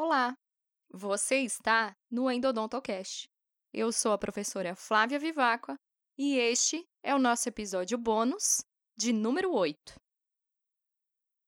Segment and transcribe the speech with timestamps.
[0.00, 0.32] Olá!
[0.92, 3.28] Você está no Endodontocast.
[3.74, 5.74] Eu sou a professora Flávia Vivacqua
[6.16, 8.64] e este é o nosso episódio bônus
[8.96, 9.76] de número 8.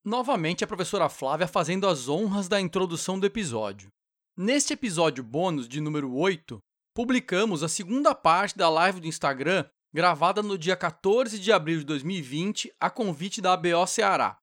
[0.05, 3.88] Novamente a professora Flávia fazendo as honras da introdução do episódio.
[4.37, 6.58] Neste episódio bônus de número 8,
[6.92, 9.64] publicamos a segunda parte da live do Instagram
[9.94, 14.40] gravada no dia 14 de abril de 2020 a convite da ABO Ceará.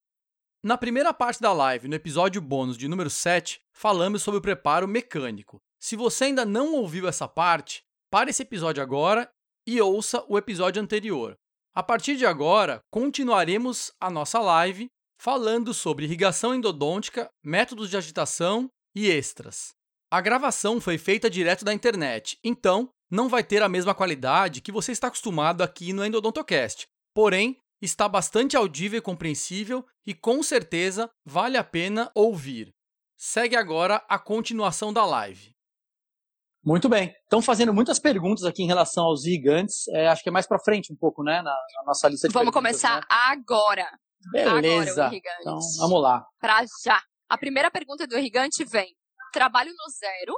[0.67, 4.85] Na primeira parte da live, no episódio bônus de número 7, falamos sobre o preparo
[4.85, 5.61] mecânico.
[5.79, 9.31] Se você ainda não ouviu essa parte, pare esse episódio agora
[9.65, 11.37] e ouça o episódio anterior.
[11.73, 18.69] A partir de agora, continuaremos a nossa live falando sobre irrigação endodôntica, métodos de agitação
[18.93, 19.73] e extras.
[20.11, 24.73] A gravação foi feita direto da internet, então não vai ter a mesma qualidade que
[24.73, 26.89] você está acostumado aqui no Endodontocast.
[27.13, 32.73] Porém, está bastante audível e compreensível e com certeza vale a pena ouvir.
[33.15, 35.55] Segue agora a continuação da live.
[36.63, 37.13] Muito bem.
[37.23, 39.87] Estão fazendo muitas perguntas aqui em relação aos gigantes.
[39.89, 42.33] É, acho que é mais para frente um pouco, né, na, na nossa lista de
[42.33, 43.07] Vamos começar né?
[43.09, 43.89] agora.
[44.31, 44.51] Beleza.
[44.51, 45.41] Agora o irrigante.
[45.41, 46.25] Então, vamos lá.
[46.39, 47.01] Pra já.
[47.29, 48.93] A primeira pergunta do irrigante vem:
[49.31, 50.35] trabalho no zero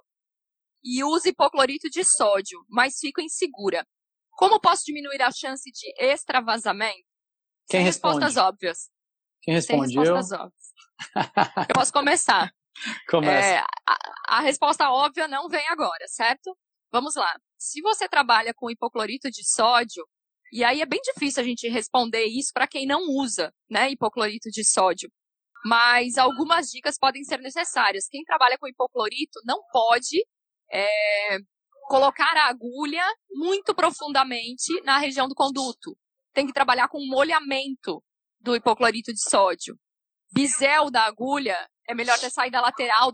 [0.83, 3.83] e uso hipoclorito de sódio, mas fico insegura.
[4.31, 7.08] Como posso diminuir a chance de extravasamento?
[7.69, 8.15] Quem Sem responde?
[8.15, 8.89] respostas óbvias.
[9.41, 9.95] Quem Sem responde?
[9.95, 10.01] Eu?
[10.15, 11.69] respostas óbvias.
[11.69, 12.51] Eu posso começar.
[13.09, 13.47] Começa.
[13.47, 16.57] É, a, a resposta óbvia não vem agora, certo?
[16.91, 17.39] Vamos lá.
[17.57, 20.03] Se você trabalha com hipoclorito de sódio,
[20.51, 24.49] e aí é bem difícil a gente responder isso para quem não usa, né, hipoclorito
[24.49, 25.11] de sódio.
[25.65, 28.07] Mas algumas dicas podem ser necessárias.
[28.07, 30.25] Quem trabalha com hipoclorito não pode
[30.71, 31.37] é,
[31.87, 35.97] colocar a agulha muito profundamente na região do conduto.
[36.33, 38.03] Tem que trabalhar com molhamento
[38.39, 39.75] do hipoclorito de sódio.
[40.31, 43.11] Bisel da agulha é melhor ter saída lateral.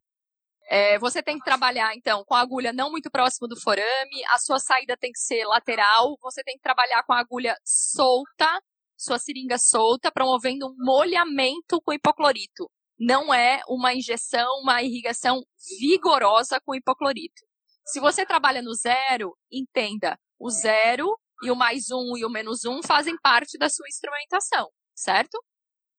[0.67, 4.39] É, você tem que trabalhar, então, com a agulha não muito próximo do forame, a
[4.39, 8.49] sua saída tem que ser lateral, você tem que trabalhar com a agulha solta,
[8.97, 12.69] sua seringa solta, promovendo um molhamento com hipoclorito.
[12.99, 15.43] Não é uma injeção, uma irrigação
[15.79, 17.45] vigorosa com hipoclorito.
[17.85, 22.65] Se você trabalha no zero, entenda, o zero e o mais um e o menos
[22.65, 25.43] um fazem parte da sua instrumentação, certo?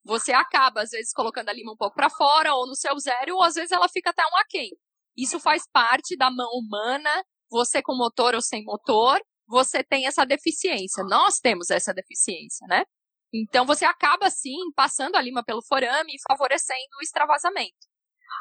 [0.05, 3.35] Você acaba, às vezes, colocando a lima um pouco para fora, ou no seu zero,
[3.35, 4.71] ou às vezes ela fica até um aquém.
[5.17, 7.11] Isso faz parte da mão humana,
[7.51, 11.03] você com motor ou sem motor, você tem essa deficiência.
[11.05, 12.85] Nós temos essa deficiência, né?
[13.33, 17.87] Então você acaba, sim, passando a lima pelo forame e favorecendo o extravasamento.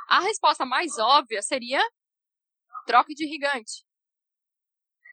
[0.07, 1.81] A resposta mais óbvia seria
[2.85, 3.84] troque de irrigante.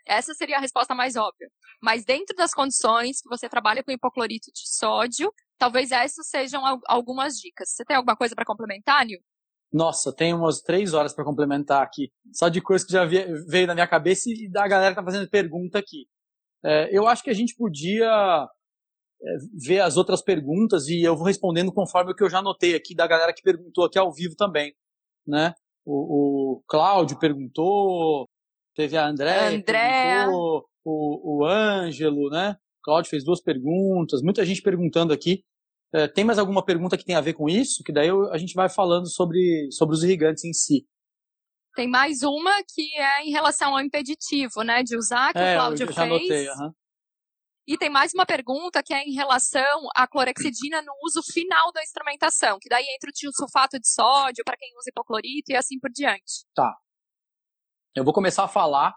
[0.07, 1.49] Essa seria a resposta mais óbvia.
[1.81, 6.81] Mas dentro das condições que você trabalha com hipoclorito de sódio, talvez essas sejam al-
[6.87, 7.71] algumas dicas.
[7.71, 9.21] Você tem alguma coisa para complementar, Nil?
[9.73, 12.12] Nossa, tem umas três horas para complementar aqui.
[12.33, 15.29] Só de coisa que já veio na minha cabeça e da galera que tá fazendo
[15.31, 16.07] pergunta aqui.
[16.65, 18.49] É, eu acho que a gente podia
[19.23, 19.37] é,
[19.67, 22.95] ver as outras perguntas e eu vou respondendo conforme o que eu já anotei aqui
[22.95, 24.75] da galera que perguntou aqui ao vivo também,
[25.27, 25.55] né?
[25.85, 28.29] O, o Cláudio perguntou,
[28.75, 30.25] teve a Andréia, Andréa.
[30.25, 32.56] perguntou, o, o Ângelo, né?
[32.81, 35.44] O Cláudio fez duas perguntas, muita gente perguntando aqui.
[35.94, 37.82] É, tem mais alguma pergunta que tem a ver com isso?
[37.84, 40.87] Que daí eu- a gente vai falando sobre, sobre os irrigantes em si.
[41.75, 44.82] Tem mais uma que é em relação ao impeditivo, né?
[44.82, 45.87] De usar, que o É, eu Cláudio
[46.28, 46.49] fez.
[46.49, 46.72] aham.
[47.66, 51.81] E tem mais uma pergunta que é em relação à clorexidina no uso final da
[51.82, 55.88] instrumentação, que daí entra o tiosulfato de sódio para quem usa hipoclorito e assim por
[55.91, 56.44] diante.
[57.95, 58.95] Eu vou começar a falar.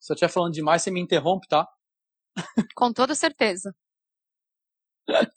[0.00, 1.66] Se eu estiver falando demais, você me interrompe, tá?
[2.76, 3.74] Com toda certeza.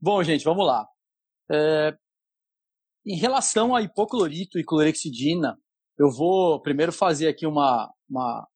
[0.00, 0.86] Bom, gente, vamos lá.
[1.50, 1.96] É,
[3.06, 5.58] em relação a hipoclorito e clorexidina,
[5.98, 8.48] eu vou primeiro fazer aqui uma, uma,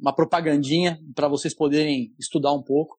[0.00, 2.98] uma propagandinha para vocês poderem estudar um pouco.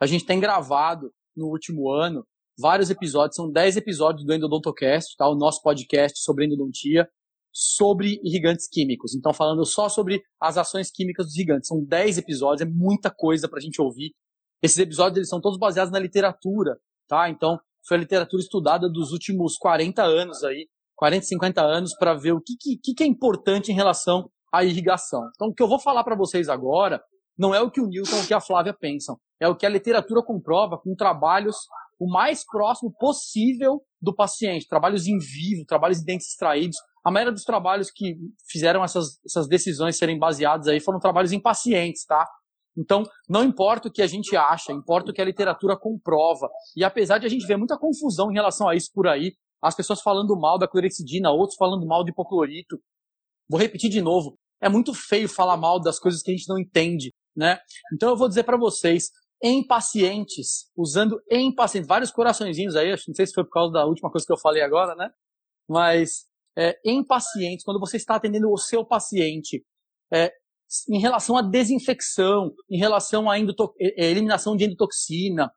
[0.00, 2.26] A gente tem gravado no último ano
[2.58, 5.28] vários episódios, são 10 episódios do Endodontocast, tá?
[5.28, 7.08] o nosso podcast sobre endodontia,
[7.58, 9.14] sobre irrigantes químicos.
[9.14, 11.68] Então, falando só sobre as ações químicas dos irrigantes.
[11.68, 14.12] São 10 episódios, é muita coisa para a gente ouvir.
[14.62, 16.76] Esses episódios eles são todos baseados na literatura,
[17.08, 17.30] tá?
[17.30, 17.58] Então,
[17.88, 22.42] foi a literatura estudada dos últimos 40 anos aí, 40, 50 anos, para ver o
[22.42, 25.22] que, que, que é importante em relação à irrigação.
[25.34, 27.02] Então, o que eu vou falar para vocês agora
[27.38, 29.70] não é o que o Newton ou que a Flávia pensam, é o que a
[29.70, 31.56] literatura comprova com trabalhos
[31.98, 36.76] o mais próximo possível do paciente, trabalhos em vivo, trabalhos de dentes extraídos.
[37.06, 38.16] A maioria dos trabalhos que
[38.50, 42.28] fizeram essas, essas decisões serem baseadas aí foram trabalhos em pacientes, tá?
[42.76, 46.50] Então, não importa o que a gente acha, importa o que a literatura comprova.
[46.74, 49.72] E apesar de a gente ver muita confusão em relação a isso por aí, as
[49.72, 52.76] pessoas falando mal da clorexidina, outros falando mal do hipoclorito.
[53.48, 54.36] Vou repetir de novo.
[54.60, 57.60] É muito feio falar mal das coisas que a gente não entende, né?
[57.94, 59.10] Então eu vou dizer para vocês,
[59.40, 63.86] em pacientes, usando em pacientes, vários coraçõezinhos aí, não sei se foi por causa da
[63.86, 65.08] última coisa que eu falei agora, né?
[65.68, 66.26] Mas
[66.56, 69.64] é, em pacientes, quando você está atendendo o seu paciente,
[70.12, 70.32] é,
[70.88, 75.50] em relação à desinfecção, em relação à eliminação de endotoxina,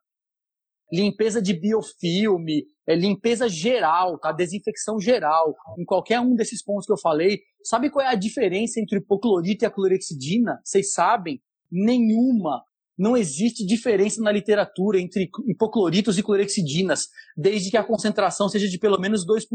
[0.92, 4.32] limpeza de biofilme, é, limpeza geral, tá?
[4.32, 7.40] Desinfecção geral, em qualquer um desses pontos que eu falei.
[7.64, 10.60] Sabe qual é a diferença entre o hipoclorito e a clorexidina?
[10.64, 11.40] Vocês sabem?
[11.70, 12.62] Nenhuma.
[13.00, 18.78] Não existe diferença na literatura entre hipocloritos e clorexidinas, desde que a concentração seja de
[18.78, 19.46] pelo menos 2%,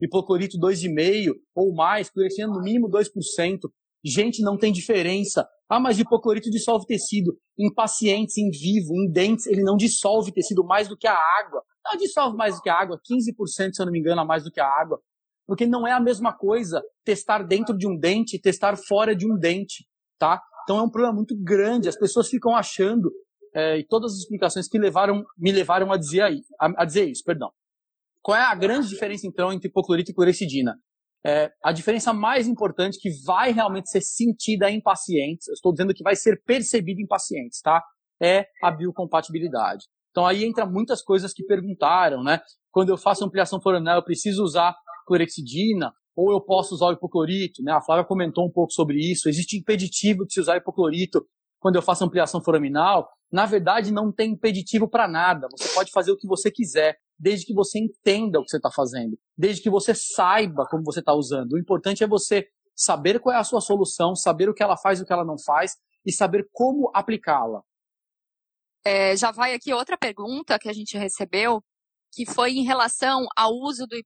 [0.00, 3.08] hipoclorito 2,5% ou mais, clorexidina no mínimo 2%.
[4.04, 5.44] Gente, não tem diferença.
[5.68, 7.36] Ah, mas hipoclorito dissolve tecido.
[7.58, 11.64] Em pacientes, em vivo, em dentes, ele não dissolve tecido mais do que a água.
[11.84, 14.44] Não dissolve mais do que a água, 15%, se eu não me engano, a mais
[14.44, 15.00] do que a água.
[15.48, 19.26] Porque não é a mesma coisa testar dentro de um dente e testar fora de
[19.26, 19.84] um dente,
[20.16, 20.40] tá?
[20.62, 21.88] Então é um problema muito grande.
[21.88, 23.10] As pessoas ficam achando,
[23.54, 27.08] é, e todas as explicações que levaram, me levaram a dizer, aí, a, a dizer
[27.08, 27.50] isso, perdão.
[28.22, 30.76] Qual é a grande diferença, então, entre hipoclorito e clorexidina?
[31.24, 35.94] É, a diferença mais importante que vai realmente ser sentida em pacientes, eu estou dizendo
[35.94, 37.82] que vai ser percebida em pacientes, tá?
[38.20, 39.84] É a biocompatibilidade.
[40.10, 42.40] Então aí entra muitas coisas que perguntaram, né?
[42.70, 44.74] Quando eu faço ampliação foraminal, eu preciso usar
[45.06, 47.72] clorexidina ou eu posso usar o hipoclorito, né?
[47.72, 49.28] A Flávia comentou um pouco sobre isso.
[49.28, 51.26] Existe impeditivo de se usar hipoclorito
[51.58, 53.08] quando eu faço ampliação foraminal.
[53.30, 55.48] Na verdade, não tem impeditivo para nada.
[55.56, 58.70] Você pode fazer o que você quiser desde que você entenda o que você está
[58.70, 61.52] fazendo, desde que você saiba como você está usando.
[61.52, 64.98] O importante é você saber qual é a sua solução, saber o que ela faz
[64.98, 67.62] e o que ela não faz e saber como aplicá-la.
[68.84, 71.62] É, já vai aqui outra pergunta que a gente recebeu,
[72.12, 73.96] que foi em relação ao uso do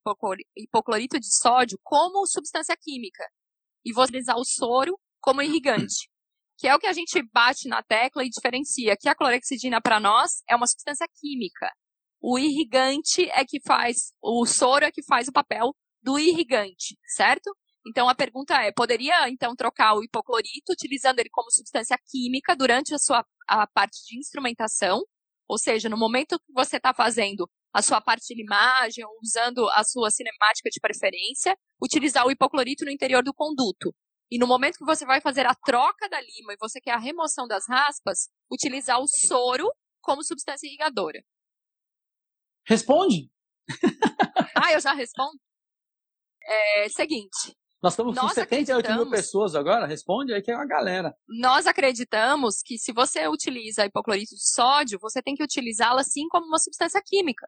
[0.57, 3.25] hipoclorito de sódio como substância química
[3.85, 6.09] e você utilizar o soro como irrigante,
[6.57, 9.99] que é o que a gente bate na tecla e diferencia, que a clorexidina para
[9.99, 11.71] nós é uma substância química
[12.21, 17.55] o irrigante é que faz, o soro é que faz o papel do irrigante, certo?
[17.87, 22.95] Então a pergunta é: poderia então trocar o hipoclorito utilizando ele como substância química durante
[22.95, 25.05] a sua a parte de instrumentação?
[25.49, 29.85] Ou seja, no momento que você está fazendo a sua parte de limagem, usando a
[29.85, 33.95] sua cinemática de preferência, utilizar o hipoclorito no interior do conduto.
[34.31, 36.99] E no momento que você vai fazer a troca da lima e você quer a
[36.99, 39.71] remoção das raspas, utilizar o soro
[40.01, 41.23] como substância irrigadora.
[42.67, 43.31] Responde.
[44.57, 45.39] ah, eu já respondo?
[46.47, 47.55] É seguinte.
[47.83, 49.87] Nós estamos com 78 mil pessoas agora.
[49.87, 51.15] Responde aí que é uma galera.
[51.29, 56.47] Nós acreditamos que se você utiliza hipoclorito de sódio, você tem que utilizá-la assim como
[56.47, 57.47] uma substância química.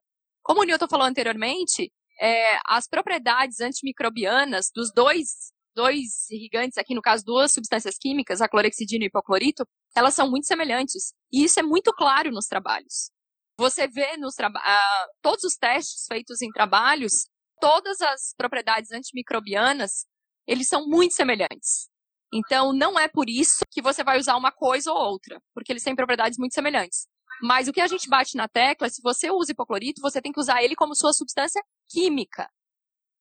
[0.48, 7.02] Como o Newton falou anteriormente, é, as propriedades antimicrobianas dos dois, dois irrigantes, aqui no
[7.02, 9.62] caso duas substâncias químicas, a clorexidina e o hipoclorito,
[9.94, 11.12] elas são muito semelhantes.
[11.30, 13.10] E isso é muito claro nos trabalhos.
[13.58, 17.28] Você vê nos uh, todos os testes feitos em trabalhos,
[17.60, 20.06] todas as propriedades antimicrobianas,
[20.46, 21.90] eles são muito semelhantes.
[22.32, 25.82] Então, não é por isso que você vai usar uma coisa ou outra, porque eles
[25.82, 27.06] têm propriedades muito semelhantes.
[27.42, 30.32] Mas o que a gente bate na tecla é se você usa hipoclorito, você tem
[30.32, 32.48] que usar ele como sua substância química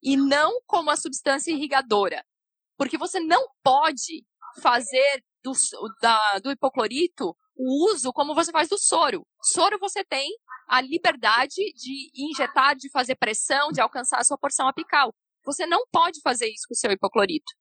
[0.02, 2.26] e não como a substância irrigadora.
[2.78, 4.26] Porque você não pode
[4.62, 5.52] fazer do,
[6.02, 9.26] da, do hipoclorito o uso como você faz do soro.
[9.42, 10.30] Soro você tem
[10.68, 15.14] a liberdade de injetar, de fazer pressão, de alcançar a sua porção apical.
[15.44, 17.52] Você não pode fazer isso com o seu hipoclorito.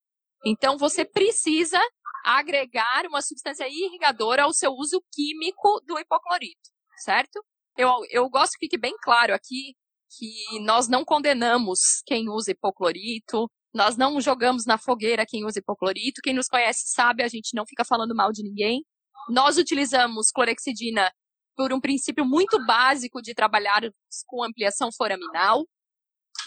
[0.44, 1.80] Então você precisa
[2.26, 7.40] agregar uma substância irrigadora ao seu uso químico do hipoclorito, certo?
[7.78, 9.76] Eu, eu gosto que fique bem claro aqui
[10.18, 16.22] que nós não condenamos quem usa hipoclorito, nós não jogamos na fogueira quem usa hipoclorito.
[16.22, 18.82] Quem nos conhece sabe, a gente não fica falando mal de ninguém.
[19.28, 21.12] Nós utilizamos clorexidina
[21.54, 23.82] por um princípio muito básico de trabalhar
[24.26, 25.66] com ampliação foraminal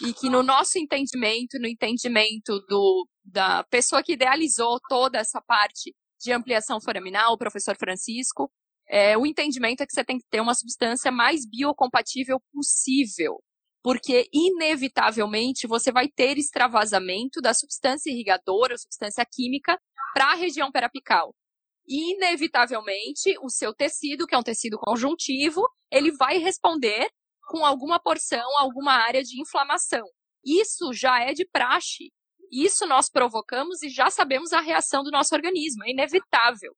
[0.02, 5.94] e que no nosso entendimento, no entendimento do, da pessoa que idealizou toda essa parte
[6.20, 8.50] de ampliação foraminal, o professor Francisco,
[8.88, 13.42] é, o entendimento é que você tem que ter uma substância mais biocompatível possível,
[13.82, 19.78] porque inevitavelmente você vai ter extravasamento da substância irrigadora, substância química,
[20.12, 21.32] para a região perapical
[21.90, 27.10] inevitavelmente o seu tecido, que é um tecido conjuntivo, ele vai responder
[27.48, 30.06] com alguma porção, alguma área de inflamação.
[30.44, 32.12] Isso já é de praxe.
[32.50, 36.74] Isso nós provocamos e já sabemos a reação do nosso organismo, é inevitável.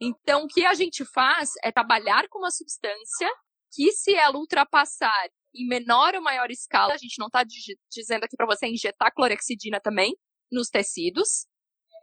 [0.00, 3.28] Então, o que a gente faz é trabalhar com uma substância
[3.72, 6.94] que, se ela ultrapassar em menor ou maior escala.
[6.94, 7.42] A gente não está
[7.90, 10.16] dizendo aqui para você injetar clorexidina também
[10.52, 11.46] nos tecidos.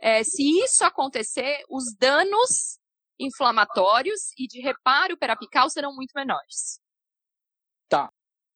[0.02, 2.80] É, se isso acontecer, os danos
[3.20, 6.80] inflamatórios e de reparo perapical serão muito menores.
[7.88, 8.10] Tá.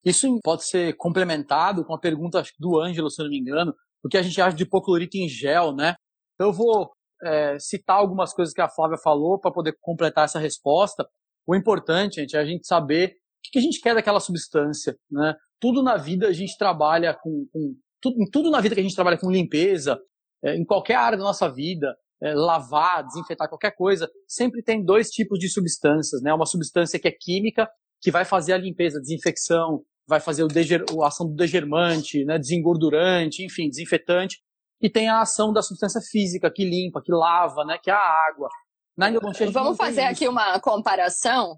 [0.04, 3.74] Isso pode ser complementado com a pergunta do Ângelo, se não me engano,
[4.04, 5.96] o que a gente acha de hipoclorito em gel, né?
[6.40, 6.92] Eu vou
[7.24, 11.08] é, citar algumas coisas que a Flávia falou para poder completar essa resposta.
[11.46, 15.34] O importante, gente, é a gente saber o que a gente quer daquela substância, né?
[15.60, 18.96] Tudo na vida a gente trabalha com, com tudo, tudo na vida que a gente
[18.96, 20.00] trabalha com limpeza,
[20.44, 25.10] é, em qualquer área da nossa vida, é, lavar, desinfetar qualquer coisa, sempre tem dois
[25.10, 26.34] tipos de substâncias, né?
[26.34, 27.68] Uma substância que é química,
[28.02, 32.24] que vai fazer a limpeza, a desinfecção, vai fazer o deger, a ação do degermante,
[32.24, 32.40] né?
[32.40, 34.42] Desengordurante, enfim, desinfetante.
[34.82, 37.78] E tem a ação da substância física que limpa, que lava, né?
[37.82, 38.50] Que é a água.
[38.96, 39.12] Na
[39.52, 41.58] Vamos fazer aqui uma comparação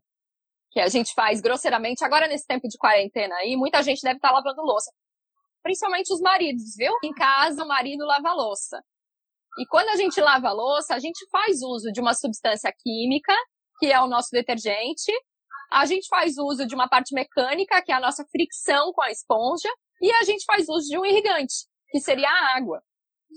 [0.72, 4.32] que a gente faz grosseiramente agora nesse tempo de quarentena aí, muita gente deve estar
[4.32, 4.92] lavando louça.
[5.64, 6.94] Principalmente os maridos, viu?
[7.04, 8.80] Em casa o marido lava louça.
[9.58, 13.34] E quando a gente lava a louça, a gente faz uso de uma substância química,
[13.80, 15.12] que é o nosso detergente.
[15.72, 19.12] A gente faz uso de uma parte mecânica, que é a nossa fricção com a
[19.12, 19.70] esponja.
[20.02, 22.82] E a gente faz uso de um irrigante, que seria a água.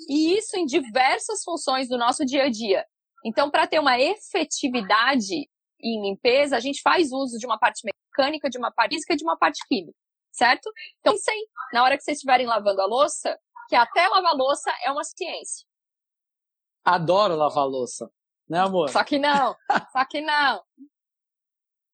[0.08, 2.86] E isso em diversas funções do nosso dia a dia.
[3.24, 5.48] Então, para ter uma efetividade
[5.80, 9.16] em limpeza, a gente faz uso de uma parte mecânica, de uma parte física e
[9.16, 9.96] de uma parte química,
[10.32, 10.70] certo?
[11.00, 11.38] Então, sei,
[11.72, 15.66] na hora que vocês estiverem lavando a louça, que até lavar louça é uma ciência.
[16.84, 18.10] Adoro lavar louça,
[18.48, 18.88] né, amor?
[18.90, 19.56] Só que não,
[19.92, 20.62] só que não.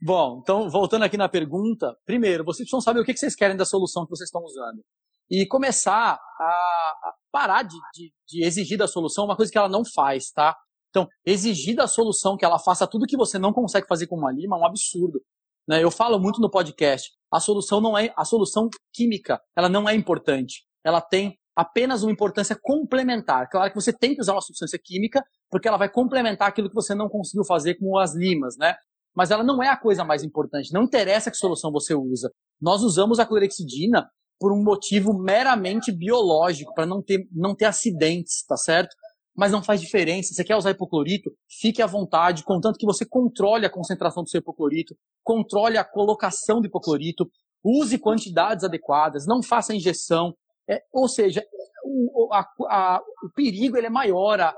[0.01, 3.65] Bom, então, voltando aqui na pergunta, primeiro, vocês precisam saber o que vocês querem da
[3.65, 4.81] solução que vocês estão usando.
[5.29, 9.83] E começar a parar de, de, de exigir da solução uma coisa que ela não
[9.85, 10.57] faz, tá?
[10.91, 14.33] Então, exigir da solução que ela faça tudo que você não consegue fazer com uma
[14.33, 15.21] lima é um absurdo.
[15.69, 15.83] Né?
[15.83, 19.95] Eu falo muito no podcast, a solução não é a solução química, ela não é
[19.95, 20.65] importante.
[20.83, 23.49] Ela tem apenas uma importância complementar.
[23.51, 26.75] Claro que você tem que usar uma substância química, porque ela vai complementar aquilo que
[26.75, 28.77] você não conseguiu fazer com as limas, né?
[29.15, 30.73] Mas ela não é a coisa mais importante.
[30.73, 32.31] Não interessa que solução você usa.
[32.61, 38.45] Nós usamos a clorexidina por um motivo meramente biológico, para não ter, não ter acidentes,
[38.47, 38.95] tá certo?
[39.39, 40.35] mas não faz diferença.
[40.35, 41.31] Você quer usar hipoclorito?
[41.49, 46.61] Fique à vontade, contanto que você controle a concentração do seu hipoclorito, controle a colocação
[46.61, 47.31] do hipoclorito,
[47.63, 50.35] use quantidades adequadas, não faça injeção.
[50.69, 51.41] É, ou seja,
[51.89, 54.55] o, a, a, o perigo ele é maior, a,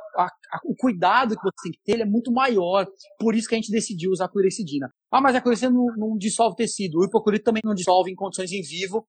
[0.65, 2.87] o cuidado que você tem que ter é muito maior.
[3.19, 4.91] Por isso que a gente decidiu usar a cloricidina.
[5.11, 6.99] Ah, mas a cloricidina não, não dissolve tecido.
[6.99, 9.07] O hipoclorito também não dissolve em condições em vivo.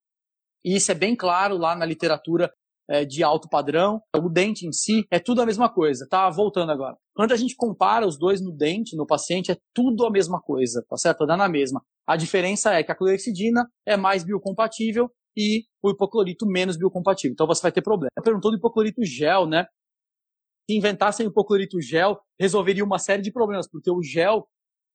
[0.64, 2.50] E isso é bem claro lá na literatura
[2.88, 6.28] é, de alto padrão, o dente em si, é tudo a mesma coisa, tá?
[6.30, 6.96] Voltando agora.
[7.14, 10.84] Quando a gente compara os dois no dente, no paciente, é tudo a mesma coisa,
[10.88, 11.26] tá certo?
[11.26, 11.82] Dá na mesma.
[12.06, 17.32] A diferença é que a clorexidina é mais biocompatível e o hipoclorito menos biocompatível.
[17.32, 18.10] Então você vai ter problema.
[18.22, 19.66] Perguntou do hipoclorito gel, né?
[20.68, 24.46] Se inventassem o hipoclorito gel, resolveria uma série de problemas, porque o gel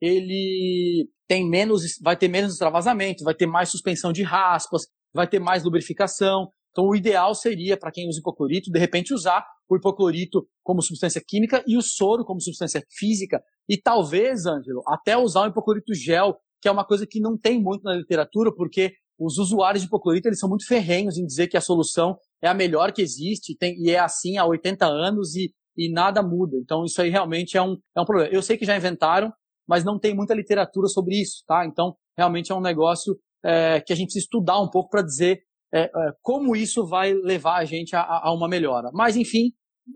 [0.02, 5.40] ele tem menos, vai ter menos extravasamento, vai ter mais suspensão de raspas, vai ter
[5.40, 6.52] mais lubrificação.
[6.72, 11.22] Então, o ideal seria, para quem usa hipoclorito, de repente usar o hipoclorito como substância
[11.26, 13.42] química e o soro como substância física.
[13.68, 17.62] E talvez, Ângelo, até usar o hipoclorito gel, que é uma coisa que não tem
[17.62, 21.58] muito na literatura, porque os usuários de hipoclorito eles são muito ferrenhos em dizer que
[21.58, 25.54] a solução é a melhor que existe tem, e é assim há 80 anos e,
[25.76, 26.56] e nada muda.
[26.58, 28.32] Então, isso aí realmente é um, é um problema.
[28.32, 29.32] Eu sei que já inventaram,
[29.68, 31.66] mas não tem muita literatura sobre isso, tá?
[31.66, 35.42] Então, realmente é um negócio é, que a gente precisa estudar um pouco para dizer
[35.74, 35.90] é, é,
[36.22, 38.90] como isso vai levar a gente a, a uma melhora.
[38.94, 39.52] Mas, enfim,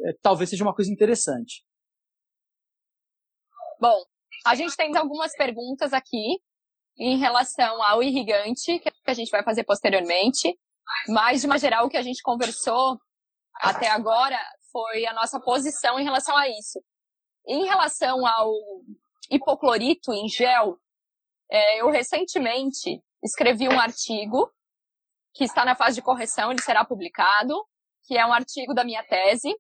[0.05, 1.63] é, talvez seja uma coisa interessante.
[3.79, 4.03] Bom,
[4.45, 6.39] a gente tem algumas perguntas aqui
[6.97, 10.57] em relação ao irrigante, que a gente vai fazer posteriormente.
[11.07, 12.99] Mas, de uma geral, o que a gente conversou
[13.55, 14.39] até agora
[14.71, 16.81] foi a nossa posição em relação a isso.
[17.47, 18.51] Em relação ao
[19.29, 20.77] hipoclorito em gel,
[21.49, 24.51] é, eu recentemente escrevi um artigo
[25.33, 27.53] que está na fase de correção, ele será publicado,
[28.03, 29.53] que é um artigo da minha tese.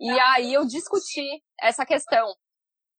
[0.00, 2.34] E aí eu discuti essa questão.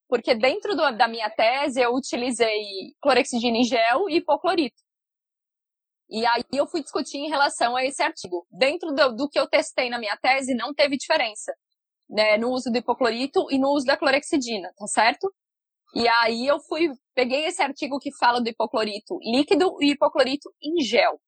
[0.07, 4.81] Porque dentro do, da minha tese eu utilizei clorexidina em gel e hipoclorito.
[6.09, 8.45] E aí eu fui discutir em relação a esse artigo.
[8.51, 11.53] Dentro do, do que eu testei na minha tese, não teve diferença.
[12.07, 15.33] Né, no uso do hipoclorito e no uso da clorexidina, tá certo?
[15.95, 20.83] E aí eu fui, peguei esse artigo que fala do hipoclorito líquido e hipoclorito em
[20.83, 21.19] gel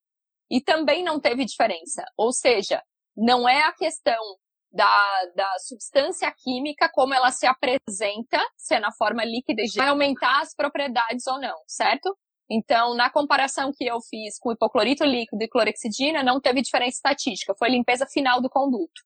[0.51, 2.03] e também não teve diferença.
[2.15, 2.83] Ou seja,
[3.15, 4.21] não é a questão
[4.71, 9.87] da, da substância química, como ela se apresenta, se é na forma líquida e vai
[9.87, 12.15] aumentar as propriedades ou não, certo?
[12.49, 17.53] Então, na comparação que eu fiz com hipoclorito líquido e clorexidina, não teve diferença estatística,
[17.57, 19.01] foi limpeza final do conduto.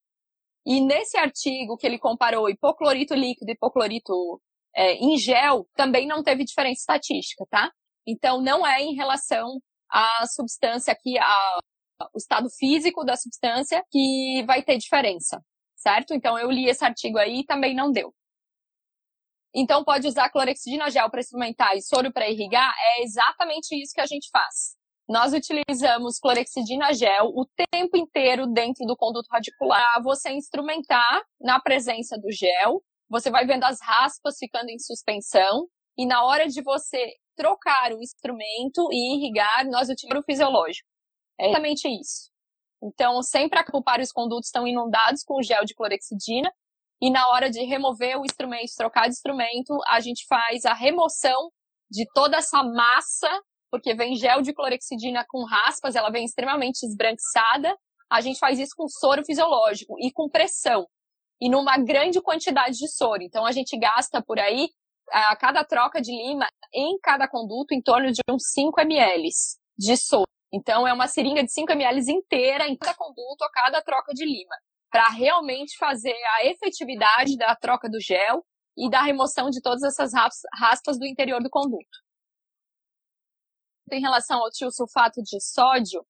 [0.65, 4.39] E nesse artigo que ele comparou hipoclorito líquido e hipoclorito
[4.75, 7.71] é, em gel, também não teve diferença estatística, tá?
[8.07, 11.59] Então, não é em relação à substância aqui, a,
[12.13, 15.41] o estado físico da substância que vai ter diferença,
[15.81, 16.13] certo?
[16.13, 18.13] Então, eu li esse artigo aí e também não deu.
[19.53, 22.73] Então, pode usar clorexidina gel para experimentar e soro para irrigar?
[22.97, 24.77] É exatamente isso que a gente faz.
[25.09, 30.01] Nós utilizamos clorexidina gel o tempo inteiro dentro do conduto radicular.
[30.03, 36.05] Você instrumentar na presença do gel, você vai vendo as raspas ficando em suspensão, e
[36.05, 40.87] na hora de você trocar o instrumento e irrigar, nós utilizamos o fisiológico.
[41.37, 42.30] É exatamente isso.
[42.83, 46.51] Então, sempre a e os condutos estão inundados com gel de clorexidina,
[47.01, 51.49] e na hora de remover o instrumento, trocar de instrumento, a gente faz a remoção
[51.89, 53.29] de toda essa massa,
[53.71, 57.75] porque vem gel de clorexidina com raspas, ela vem extremamente esbranquiçada.
[58.09, 60.85] A gente faz isso com soro fisiológico e com pressão.
[61.41, 63.23] E numa grande quantidade de soro.
[63.23, 64.69] Então a gente gasta por aí,
[65.09, 69.27] a cada troca de lima, em cada conduto, em torno de uns 5 ml
[69.77, 70.30] de soro.
[70.53, 74.25] Então é uma seringa de 5 ml inteira em cada conduto a cada troca de
[74.25, 74.55] lima
[74.89, 78.45] para realmente fazer a efetividade da troca do gel
[78.77, 80.11] e da remoção de todas essas
[80.53, 81.99] raspas do interior do conduto.
[83.89, 86.05] Em relação ao tiosulfato de sódio,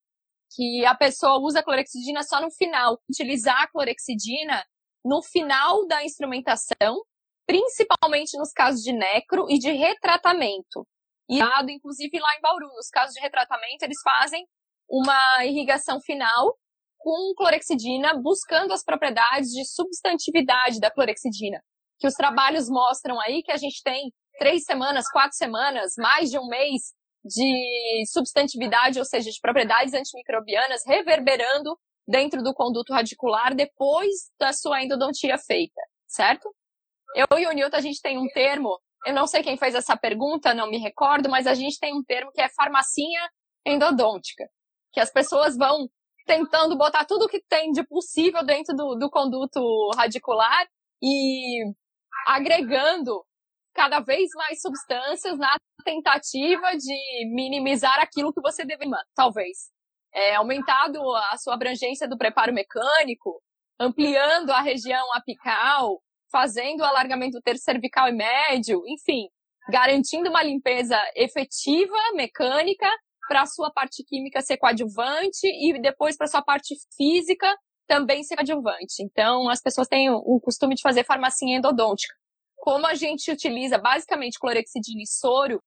[0.55, 2.99] que a pessoa usa a clorexidina só no final.
[3.09, 4.63] Utilizar a clorexidina
[5.03, 7.03] no final da instrumentação,
[7.47, 10.87] principalmente nos casos de necro e de retratamento.
[11.29, 11.39] E,
[11.71, 14.45] inclusive, lá em Bauru, nos casos de retratamento, eles fazem
[14.89, 16.57] uma irrigação final
[16.97, 21.59] com clorexidina, buscando as propriedades de substantividade da clorexidina.
[21.99, 26.37] Que os trabalhos mostram aí que a gente tem três semanas, quatro semanas, mais de
[26.37, 34.31] um mês de substantividade, ou seja, de propriedades antimicrobianas reverberando dentro do conduto radicular depois
[34.39, 36.53] da sua endodontia feita, certo?
[37.15, 39.97] Eu e o Newton, a gente tem um termo, eu não sei quem fez essa
[39.97, 43.21] pergunta, não me recordo, mas a gente tem um termo que é farmacinha
[43.65, 44.47] endodôntica,
[44.93, 45.87] que as pessoas vão
[46.25, 49.59] tentando botar tudo que tem de possível dentro do, do conduto
[49.95, 50.67] radicular
[51.01, 51.63] e
[52.27, 53.23] agregando
[53.73, 58.85] cada vez mais substâncias na tentativa de minimizar aquilo que você deve,
[59.15, 59.69] talvez.
[60.13, 63.41] É, aumentado a sua abrangência do preparo mecânico,
[63.79, 69.27] ampliando a região apical, fazendo o alargamento do terço cervical e médio, enfim,
[69.69, 72.87] garantindo uma limpeza efetiva, mecânica,
[73.27, 77.47] para a sua parte química ser coadjuvante e depois para a sua parte física
[77.87, 79.01] também ser coadjuvante.
[79.01, 82.13] Então, as pessoas têm o costume de fazer farmacinha endodôntica.
[82.57, 85.61] Como a gente utiliza basicamente clorexidina e soro,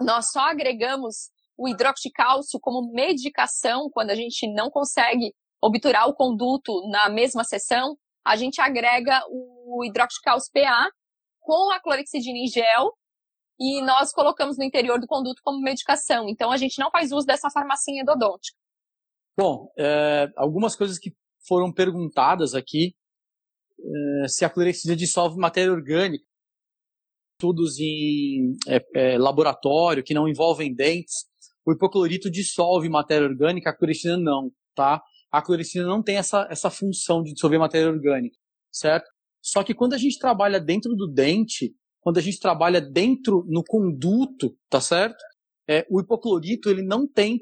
[0.00, 6.08] nós só agregamos o hidróxido de cálcio como medicação quando a gente não consegue obturar
[6.08, 9.82] o conduto na mesma sessão, a gente agrega o
[10.22, 10.88] cálcio PA
[11.40, 12.92] com a clorexidina em gel
[13.58, 16.28] e nós colocamos no interior do conduto como medicação.
[16.28, 18.56] Então, a gente não faz uso dessa farmacinha endodôntica.
[19.36, 21.12] Bom, é, algumas coisas que
[21.46, 22.94] foram perguntadas aqui,
[24.24, 26.24] é, se a clorexidina dissolve matéria orgânica,
[27.40, 28.56] estudos em
[28.94, 31.28] é, laboratório que não envolvem dentes,
[31.64, 35.02] o hipoclorito dissolve matéria orgânica, a clorexidina não, tá?
[35.30, 38.36] A clorexidina não tem essa, essa função de dissolver matéria orgânica,
[38.72, 39.08] certo?
[39.42, 43.62] Só que quando a gente trabalha dentro do dente, quando a gente trabalha dentro no
[43.62, 45.16] conduto, tá certo?
[45.68, 47.40] É, o hipoclorito ele não tem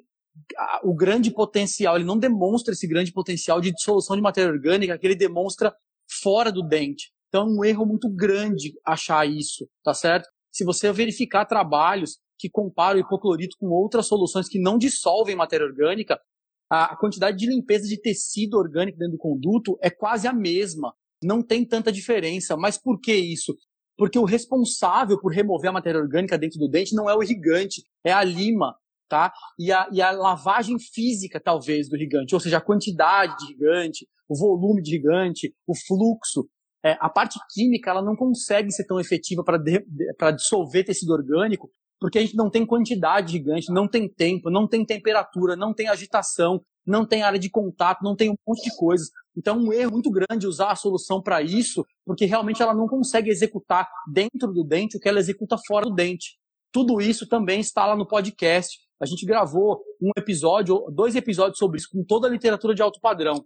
[0.82, 5.06] o grande potencial, ele não demonstra esse grande potencial de dissolução de matéria orgânica que
[5.06, 5.74] ele demonstra
[6.22, 7.12] fora do dente.
[7.28, 10.28] Então é um erro muito grande achar isso, tá certo?
[10.52, 15.66] Se você verificar trabalhos que comparam o hipoclorito com outras soluções que não dissolvem matéria
[15.66, 16.20] orgânica,
[16.68, 20.92] a quantidade de limpeza de tecido orgânico dentro do conduto é quase a mesma.
[21.22, 22.56] Não tem tanta diferença.
[22.56, 23.54] Mas por que isso?
[23.96, 27.82] porque o responsável por remover a matéria orgânica dentro do dente não é o irrigante,
[28.04, 28.76] é a lima,
[29.08, 29.32] tá?
[29.58, 34.06] E a, e a lavagem física, talvez, do irrigante, ou seja, a quantidade de irrigante,
[34.28, 36.48] o volume de irrigante, o fluxo.
[36.84, 42.18] É, a parte química, ela não consegue ser tão efetiva para dissolver tecido orgânico, porque
[42.18, 45.88] a gente não tem quantidade de irrigante, não tem tempo, não tem temperatura, não tem
[45.88, 49.08] agitação, não tem área de contato, não tem um monte de coisas.
[49.36, 52.86] Então, é um erro muito grande usar a solução para isso, porque realmente ela não
[52.86, 56.38] consegue executar dentro do dente o que ela executa fora do dente.
[56.72, 58.78] Tudo isso também está lá no podcast.
[59.00, 63.00] A gente gravou um episódio, dois episódios sobre isso, com toda a literatura de alto
[63.00, 63.44] padrão.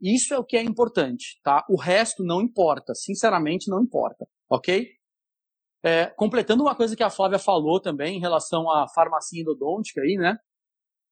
[0.00, 1.64] Isso é o que é importante, tá?
[1.70, 4.88] O resto não importa, sinceramente não importa, ok?
[5.84, 10.16] É, completando uma coisa que a Flávia falou também em relação à farmacia endodôntica aí,
[10.16, 10.36] né?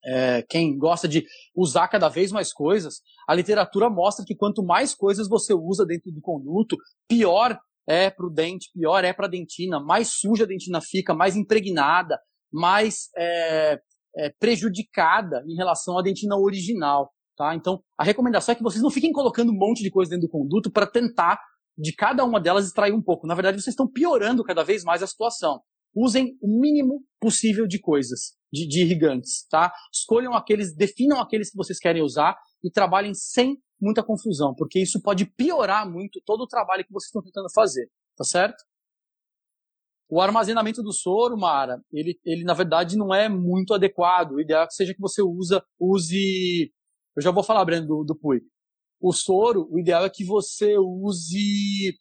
[0.04, 4.94] É, quem gosta de usar cada vez mais coisas, a literatura mostra que quanto mais
[4.94, 7.56] coisas você usa dentro do conduto, pior
[7.86, 11.36] é para o dente, pior é para a dentina, mais suja a dentina fica, mais
[11.36, 12.18] impregnada,
[12.50, 13.78] mais é,
[14.16, 17.12] é, prejudicada em relação à dentina original.
[17.36, 17.54] Tá?
[17.54, 20.32] Então, a recomendação é que vocês não fiquem colocando um monte de coisa dentro do
[20.32, 21.38] conduto para tentar
[21.76, 23.26] de cada uma delas extrair um pouco.
[23.26, 25.60] Na verdade, vocês estão piorando cada vez mais a situação.
[25.94, 29.72] Usem o mínimo possível de coisas, de, de irrigantes, tá?
[29.92, 35.02] Escolham aqueles, definam aqueles que vocês querem usar e trabalhem sem muita confusão, porque isso
[35.02, 38.62] pode piorar muito todo o trabalho que vocês estão tentando fazer, tá certo?
[40.08, 44.32] O armazenamento do soro, Mara, ele, ele na verdade não é muito adequado.
[44.32, 46.70] O ideal é que seja que você usa, use.
[47.16, 48.42] Eu já vou falar, Breno, do, do PUI.
[49.02, 51.98] O soro, o ideal é que você use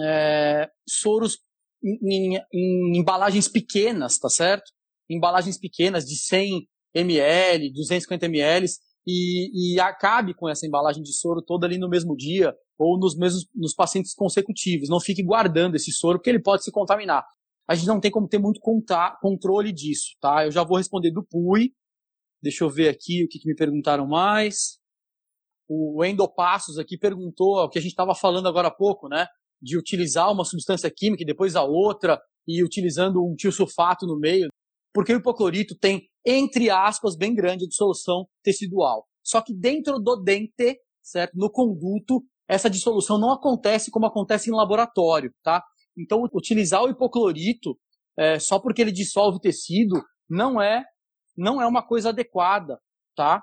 [0.00, 1.38] é, soros
[1.84, 4.64] em, em, em, embalagens pequenas, tá certo?
[5.08, 8.66] Embalagens pequenas de 100 ml, 250 ml,
[9.06, 13.14] e, e acabe com essa embalagem de soro toda ali no mesmo dia ou nos
[13.14, 14.88] mesmos nos pacientes consecutivos.
[14.88, 17.22] Não fique guardando esse soro porque ele pode se contaminar.
[17.68, 20.46] A gente não tem como ter muito contar, controle disso, tá?
[20.46, 21.72] Eu já vou responder do PUI.
[22.42, 24.78] Deixa eu ver aqui o que, que me perguntaram mais.
[25.68, 29.26] O Endopassos aqui perguntou o que a gente estava falando agora há pouco, né?
[29.60, 34.48] De utilizar uma substância química e depois a outra e utilizando um tiosulfato no meio.
[34.92, 39.06] Porque o hipoclorito tem, entre aspas, bem grande de solução tecidual.
[39.22, 41.32] Só que dentro do dente, certo?
[41.34, 45.64] No conduto, essa dissolução não acontece como acontece em laboratório, tá?
[45.96, 47.78] Então, utilizar o hipoclorito
[48.18, 50.84] é, só porque ele dissolve tecido não é
[51.36, 52.78] não é uma coisa adequada,
[53.16, 53.42] tá?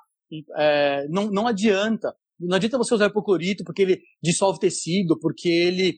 [0.58, 2.13] É, não, não adianta.
[2.39, 5.96] Não adianta você usar hipoclorito porque ele dissolve tecido, porque ele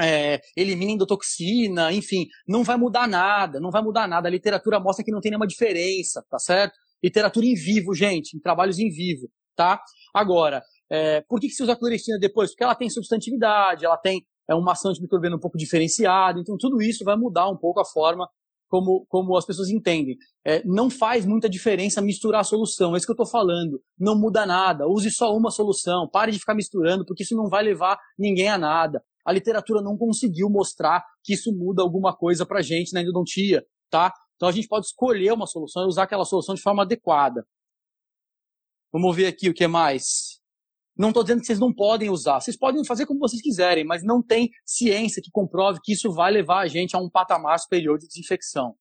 [0.00, 4.28] é, elimina endotoxina, enfim, não vai mudar nada, não vai mudar nada.
[4.28, 6.74] A literatura mostra que não tem nenhuma diferença, tá certo?
[7.02, 9.80] Literatura em vivo, gente, em trabalhos em vivo, tá?
[10.14, 12.50] Agora, é, por que, que se usa clorestina depois?
[12.50, 16.80] Porque ela tem substantividade, ela tem é uma ação antimicrobiana um pouco diferenciada, então tudo
[16.80, 18.28] isso vai mudar um pouco a forma
[18.68, 20.16] como, como as pessoas entendem.
[20.44, 23.80] É, não faz muita diferença misturar a solução, é isso que eu estou falando.
[23.98, 27.62] Não muda nada, use só uma solução, pare de ficar misturando, porque isso não vai
[27.62, 29.02] levar ninguém a nada.
[29.24, 34.12] A literatura não conseguiu mostrar que isso muda alguma coisa para gente na endodontia, tá?
[34.36, 37.44] Então a gente pode escolher uma solução e usar aquela solução de forma adequada.
[38.92, 40.35] Vamos ver aqui o que mais.
[40.96, 42.40] Não estou dizendo que vocês não podem usar.
[42.40, 46.32] Vocês podem fazer como vocês quiserem, mas não tem ciência que comprove que isso vai
[46.32, 48.74] levar a gente a um patamar superior de desinfecção.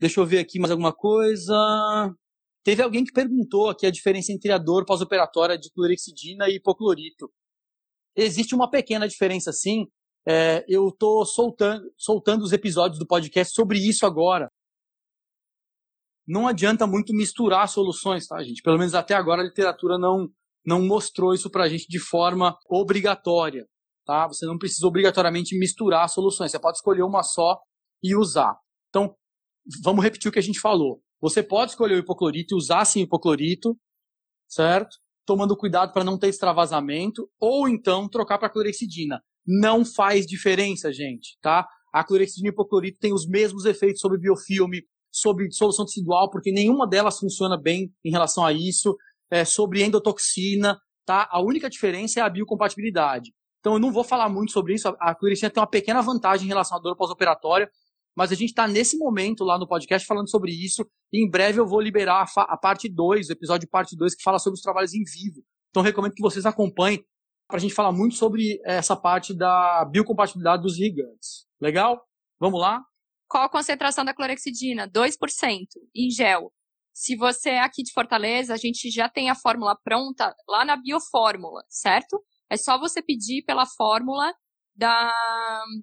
[0.00, 1.54] Deixa eu ver aqui mais alguma coisa.
[2.62, 7.32] Teve alguém que perguntou aqui a diferença entre a dor pós-operatória de clorexidina e hipoclorito.
[8.14, 9.86] Existe uma pequena diferença, sim.
[10.26, 14.48] É, eu estou soltando, soltando os episódios do podcast sobre isso agora.
[16.26, 18.62] Não adianta muito misturar soluções, tá, gente?
[18.62, 20.28] Pelo menos até agora a literatura não,
[20.64, 23.66] não mostrou isso para a gente de forma obrigatória.
[24.04, 24.26] Tá?
[24.26, 26.50] Você não precisa obrigatoriamente misturar soluções.
[26.50, 27.58] Você pode escolher uma só
[28.02, 28.56] e usar.
[28.88, 29.14] Então,
[29.82, 31.02] vamos repetir o que a gente falou.
[31.20, 33.76] Você pode escolher o hipoclorito e usar sim o hipoclorito,
[34.48, 34.96] certo?
[35.26, 39.20] Tomando cuidado para não ter extravasamento, ou então trocar para clorexidina.
[39.46, 41.66] Não faz diferença, gente, tá?
[41.92, 46.86] A clorexidina e hipoclorito têm os mesmos efeitos sobre biofilme, sobre solução tecidual, porque nenhuma
[46.86, 48.96] delas funciona bem em relação a isso
[49.30, 51.28] é, sobre endotoxina, tá?
[51.30, 53.32] A única diferença é a biocompatibilidade.
[53.60, 54.88] Então eu não vou falar muito sobre isso.
[55.00, 57.70] A clorexina tem uma pequena vantagem em relação à dor pós-operatória,
[58.16, 60.88] mas a gente está nesse momento lá no podcast falando sobre isso.
[61.12, 64.22] E em breve eu vou liberar a, a parte 2, o episódio parte 2, que
[64.22, 65.42] fala sobre os trabalhos em vivo.
[65.70, 67.04] Então recomendo que vocês acompanhem
[67.46, 71.46] para a gente falar muito sobre essa parte da biocompatibilidade dos irrigantes.
[71.60, 72.00] Legal?
[72.38, 72.82] Vamos lá?
[73.28, 74.88] Qual a concentração da clorexidina?
[74.88, 76.52] 2% em gel.
[76.98, 80.74] Se você é aqui de Fortaleza, a gente já tem a fórmula pronta lá na
[80.74, 82.20] Biofórmula, certo?
[82.50, 84.34] É só você pedir pela fórmula
[84.74, 85.14] da,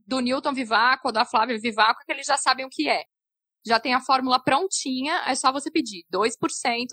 [0.05, 3.03] do Newton Vivaco ou da Flávia Vivaco, que eles já sabem o que é.
[3.65, 6.33] Já tem a fórmula prontinha, é só você pedir 2%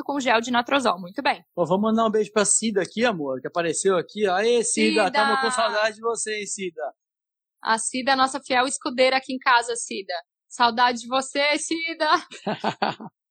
[0.04, 1.00] com gel de natrosol.
[1.00, 1.44] Muito bem.
[1.52, 4.28] Pô, vamos mandar um beijo pra Cida aqui, amor, que apareceu aqui.
[4.28, 5.10] Aê, Cida, Cida.
[5.10, 6.94] tamo com saudade de você, hein, Cida.
[7.60, 10.14] A Cida é nossa fiel escudeira aqui em casa, Cida.
[10.48, 12.08] Saudade de você, Cida.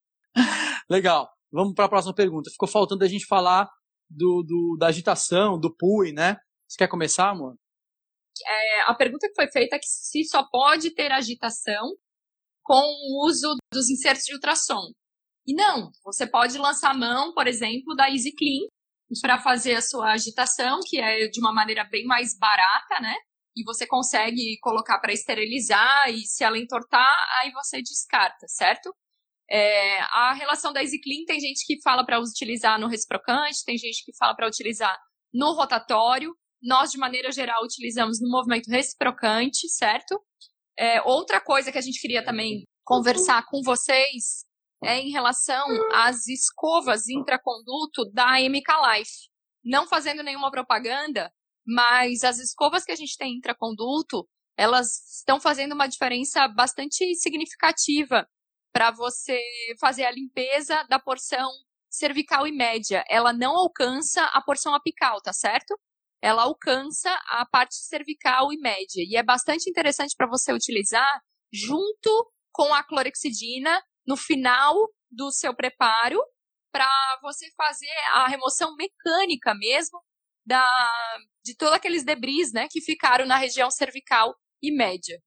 [0.89, 1.29] Legal.
[1.51, 2.49] Vamos para a próxima pergunta.
[2.49, 3.69] Ficou faltando a gente falar
[4.09, 6.37] do, do, da agitação, do PUI, né?
[6.67, 7.55] Você quer começar, amor?
[8.45, 11.95] É, a pergunta que foi feita é que se só pode ter agitação
[12.63, 14.91] com o uso dos insertos de ultrassom.
[15.45, 18.67] E não, você pode lançar mão, por exemplo, da Easy Clean
[19.21, 23.15] para fazer a sua agitação, que é de uma maneira bem mais barata, né?
[23.55, 28.93] e você consegue colocar para esterilizar e se ela entortar, aí você descarta, certo?
[29.53, 34.05] É, a relação da EasyClean tem gente que fala para utilizar no reciprocante, tem gente
[34.05, 34.97] que fala para utilizar
[35.33, 36.33] no rotatório.
[36.63, 40.17] Nós, de maneira geral, utilizamos no movimento reciprocante, certo?
[40.79, 44.45] É, outra coisa que a gente queria também conversar com vocês
[44.81, 49.29] é em relação às escovas intraconduto da MK Life.
[49.65, 51.29] Não fazendo nenhuma propaganda,
[51.67, 54.25] mas as escovas que a gente tem intraconduto,
[54.57, 58.25] elas estão fazendo uma diferença bastante significativa
[58.71, 59.39] para você
[59.79, 61.51] fazer a limpeza da porção
[61.89, 63.03] cervical e média.
[63.09, 65.77] Ela não alcança a porção apical, tá certo?
[66.21, 69.03] Ela alcança a parte cervical e média.
[69.05, 74.73] E é bastante interessante para você utilizar junto com a clorexidina no final
[75.09, 76.21] do seu preparo
[76.71, 76.89] para
[77.21, 80.01] você fazer a remoção mecânica mesmo
[80.45, 80.65] da,
[81.43, 85.21] de todos aqueles debris né, que ficaram na região cervical e média.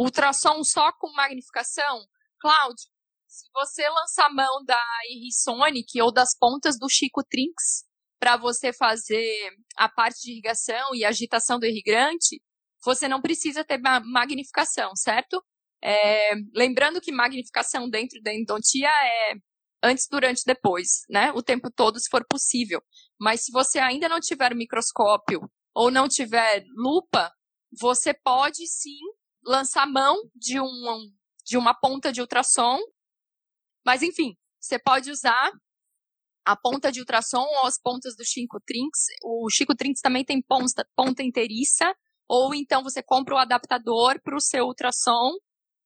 [0.00, 2.04] Ultrassom só com magnificação?
[2.46, 2.86] Cláudio,
[3.26, 4.80] se você lançar mão da
[5.10, 7.82] Irrisonic ou das pontas do Chico Trinks
[8.20, 12.40] para você fazer a parte de irrigação e agitação do irrigante,
[12.84, 15.44] você não precisa ter magnificação, certo?
[15.82, 19.34] É, lembrando que magnificação dentro da endodontia é
[19.82, 21.32] antes, durante e depois, né?
[21.32, 22.80] O tempo todo, se for possível.
[23.20, 25.40] Mas se você ainda não tiver microscópio
[25.74, 27.28] ou não tiver lupa,
[27.76, 29.00] você pode sim
[29.44, 31.10] lançar mão de, um,
[31.46, 32.78] de uma ponta de ultrassom.
[33.84, 35.50] Mas enfim, você pode usar
[36.44, 39.06] a ponta de ultrassom ou as pontas do Chico Trinks.
[39.22, 41.94] O Chico Trinks também tem ponta, ponta inteiriça.
[42.28, 45.32] Ou então você compra o adaptador para o seu ultrassom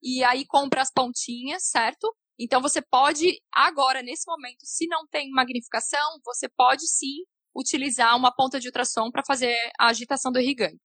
[0.03, 2.15] e aí compra as pontinhas, certo?
[2.39, 8.35] Então você pode, agora, nesse momento, se não tem magnificação, você pode sim utilizar uma
[8.35, 10.81] ponta de ultrassom para fazer a agitação do irrigante.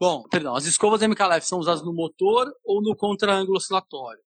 [0.00, 4.20] Bom, perdão, as escovas MKLF são usadas no motor ou no contra-ângulo oscilatório?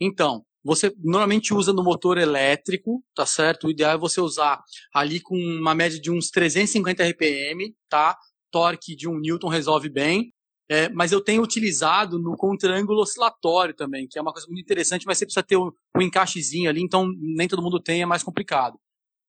[0.00, 3.66] Então, você normalmente usa no motor elétrico, tá certo?
[3.66, 4.60] O ideal é você usar
[4.92, 8.16] ali com uma média de uns 350 RPM, tá?
[8.50, 10.32] Torque de 1 Newton resolve bem.
[10.68, 15.04] É, mas eu tenho utilizado no contra-ângulo oscilatório também, que é uma coisa muito interessante,
[15.06, 17.06] mas você precisa ter um, um encaixezinho ali, então
[17.36, 18.78] nem todo mundo tem, é mais complicado.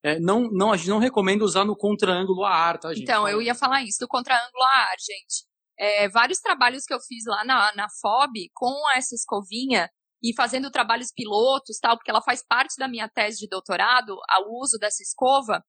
[0.03, 3.03] É, não, não, a gente não recomenda usar no contra-ângulo a ar, tá, gente?
[3.03, 5.45] Então, eu ia falar isso, do contra-ângulo a ar, gente.
[5.79, 9.89] É, vários trabalhos que eu fiz lá na, na FOB com essa escovinha
[10.21, 14.61] e fazendo trabalhos pilotos, tal, porque ela faz parte da minha tese de doutorado, o
[14.61, 15.61] uso dessa escova,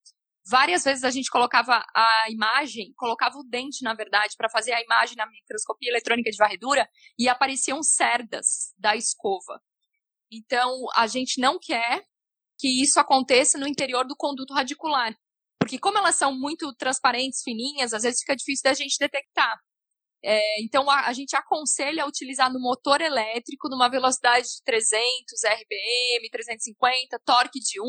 [0.47, 4.83] Várias vezes a gente colocava a imagem, colocava o dente, na verdade, para fazer a
[4.83, 6.87] imagem na microscopia eletrônica de varredura
[7.19, 9.59] e apareciam cerdas da escova.
[10.31, 12.05] Então, a gente não quer
[12.59, 15.17] que isso aconteça no interior do conduto radicular.
[15.59, 19.59] Porque como elas são muito transparentes, fininhas, às vezes fica difícil da gente detectar.
[20.27, 25.03] É, então, a, a, gente aconselha a utilizar no motor elétrico numa velocidade de 300
[25.45, 27.85] RPM, 350, torque de 1,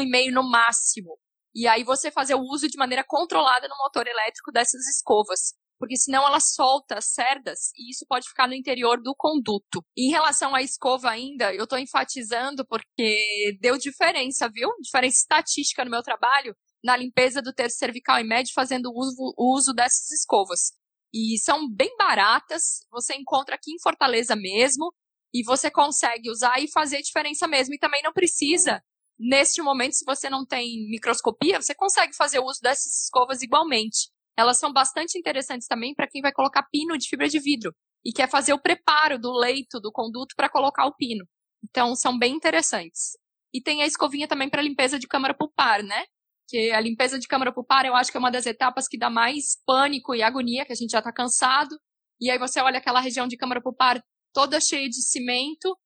[0.00, 1.18] 1,5 no máximo.
[1.52, 5.54] E aí você fazer o uso de maneira controlada no motor elétrico dessas escovas.
[5.80, 9.84] Porque senão ela solta cerdas e isso pode ficar no interior do conduto.
[9.96, 14.70] Em relação à escova ainda, eu estou enfatizando porque deu diferença, viu?
[14.80, 19.56] Diferença estatística no meu trabalho na limpeza do terço cervical e médio fazendo uso, o
[19.56, 20.72] uso dessas escovas.
[21.12, 24.92] E são bem baratas, você encontra aqui em Fortaleza mesmo,
[25.32, 27.74] e você consegue usar e fazer diferença mesmo.
[27.74, 28.82] E também não precisa
[29.18, 34.10] Neste momento, se você não tem microscopia, você consegue fazer uso dessas escovas igualmente.
[34.36, 38.12] Elas são bastante interessantes também para quem vai colocar pino de fibra de vidro e
[38.12, 41.26] quer fazer o preparo do leito, do conduto para colocar o pino.
[41.64, 43.18] Então, são bem interessantes.
[43.52, 46.04] E tem a escovinha também para limpeza de câmara pulpar, né?
[46.48, 49.10] Que a limpeza de câmara pulpar eu acho que é uma das etapas que dá
[49.10, 51.76] mais pânico e agonia, que a gente já está cansado.
[52.20, 55.76] E aí você olha aquela região de câmara pulpar toda cheia de cimento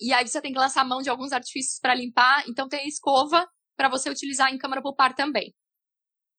[0.00, 2.44] e aí você tem que lançar mão de alguns artifícios para limpar.
[2.48, 5.54] Então tem a escova para você utilizar em câmara pulpar também.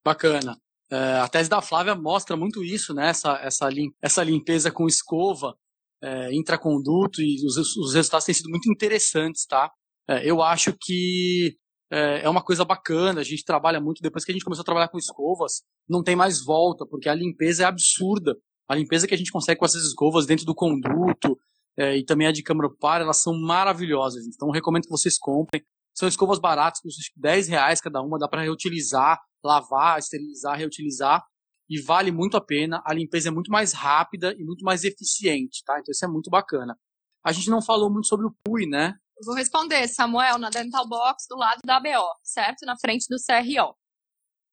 [0.04, 0.60] Bacana.
[0.90, 3.08] É, a tese da Flávia mostra muito isso, né?
[3.08, 5.56] Essa, essa, lim, essa limpeza com escova,
[6.00, 9.70] é, intraconduto, e os, os, resultados têm sido muito interessantes, tá?
[10.08, 11.56] É, eu acho que
[11.90, 14.64] é, é uma coisa bacana, a gente trabalha muito, depois que a gente começou a
[14.64, 18.36] trabalhar com escovas, não tem mais volta, porque a limpeza é absurda.
[18.68, 21.38] A limpeza que a gente consegue com essas escovas dentro do conduto,
[21.78, 24.26] é, e também a de câmara par, elas são maravilhosas.
[24.26, 25.62] Então recomendo que vocês comprem.
[25.94, 31.22] São escovas baratas, custam 10 reais cada uma, dá para reutilizar, lavar, esterilizar, reutilizar.
[31.68, 32.82] E vale muito a pena.
[32.84, 35.78] A limpeza é muito mais rápida e muito mais eficiente, tá?
[35.78, 36.76] Então isso é muito bacana.
[37.24, 38.94] A gente não falou muito sobre o PUI, né?
[39.24, 42.66] Vou responder, Samuel, na Dental Box do lado da ABO, certo?
[42.66, 43.74] Na frente do CRO.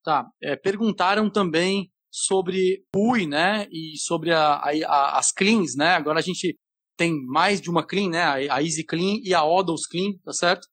[0.03, 0.27] Tá.
[0.41, 6.19] É, perguntaram também sobre UI, né, e sobre a, a, a, as cleans, né, agora
[6.19, 6.55] a gente
[6.95, 10.67] tem mais de uma clean, né, a, Easy Clean e a Odals Clean, tá certo?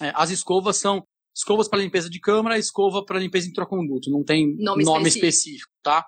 [0.00, 4.24] É, as escovas são escovas para limpeza de câmara, escova para limpeza de intraconduto, não
[4.24, 5.26] tem nome, nome específico.
[5.26, 6.04] específico, tá?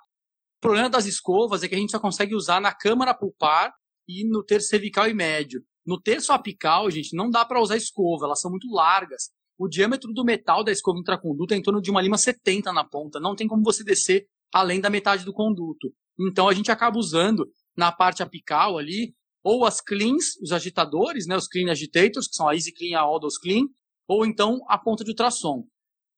[0.59, 3.73] O problema das escovas é que a gente só consegue usar na câmara pulpar
[4.09, 5.63] e no terço cervical e médio.
[5.87, 9.31] No terço apical, gente, não dá para usar escova, elas são muito largas.
[9.59, 12.85] O diâmetro do metal da escova intraconduto é em torno de uma lima 70 na
[12.85, 15.93] ponta, não tem como você descer além da metade do conduto.
[16.19, 17.47] Então a gente acaba usando
[17.77, 22.49] na parte apical ali, ou as cleans, os agitadores, né, os clean agitators, que são
[22.49, 23.63] a Easy Clean e a Aldos Clean,
[24.09, 25.65] ou então a ponta de ultrassom.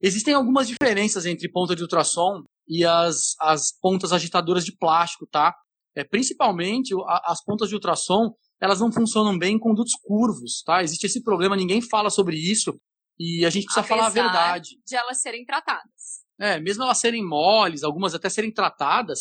[0.00, 5.54] Existem algumas diferenças entre ponta de ultrassom e as, as pontas agitadoras de plástico, tá?
[5.96, 10.82] É, principalmente a, as pontas de ultrassom, elas não funcionam bem em condutos curvos, tá?
[10.82, 12.78] Existe esse problema, ninguém fala sobre isso
[13.18, 14.70] e a gente precisa Apesar falar a verdade.
[14.86, 16.26] de elas serem tratadas.
[16.40, 19.20] É, mesmo elas serem moles, algumas até serem tratadas,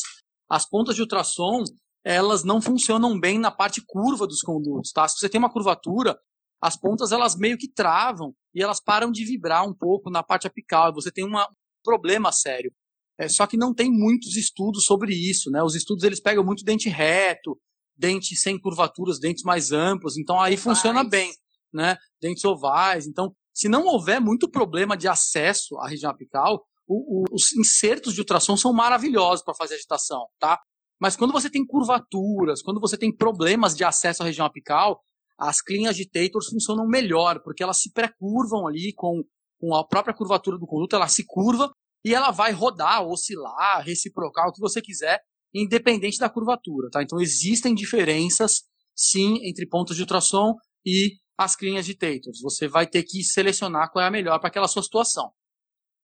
[0.49, 1.63] as pontas de ultrassom,
[2.03, 5.07] elas não funcionam bem na parte curva dos condutos, tá?
[5.07, 6.17] Se você tem uma curvatura,
[6.61, 10.47] as pontas elas meio que travam e elas param de vibrar um pouco na parte
[10.47, 10.93] apical.
[10.93, 12.71] Você tem uma, um problema sério.
[13.19, 15.61] É, só que não tem muitos estudos sobre isso, né?
[15.63, 17.59] Os estudos eles pegam muito dente reto,
[17.97, 20.17] dente sem curvaturas, dentes mais amplos.
[20.17, 20.61] Então aí ovais.
[20.61, 21.31] funciona bem,
[21.73, 21.97] né?
[22.21, 23.07] Dentes ovais.
[23.07, 28.13] Então, se não houver muito problema de acesso à região apical, o, o, os insertos
[28.13, 30.59] de ultrassom são maravilhosos para fazer agitação, tá?
[30.99, 35.01] Mas quando você tem curvaturas, quando você tem problemas de acesso à região apical,
[35.37, 39.23] as clean agitators funcionam melhor, porque elas se pré-curvam ali com,
[39.59, 41.71] com a própria curvatura do conduto, ela se curva
[42.03, 45.19] e ela vai rodar, oscilar, reciprocar, o que você quiser,
[45.63, 47.01] independente da curvatura, tá?
[47.01, 48.63] Então existem diferenças,
[48.95, 52.41] sim, entre pontos de ultrassom e as clean agitators.
[52.41, 55.31] Você vai ter que selecionar qual é a melhor para aquela sua situação.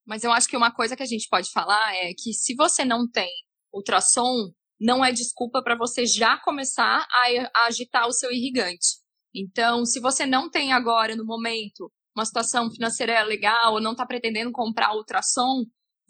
[0.06, 2.84] Mas eu acho que uma coisa que a gente pode falar é que se você
[2.84, 3.30] não tem
[3.74, 9.02] ultrassom, não é desculpa para você já começar a agitar o seu irrigante.
[9.34, 14.06] Então, se você não tem agora, no momento, uma situação financeira legal ou não está
[14.06, 15.63] pretendendo comprar ultrassom,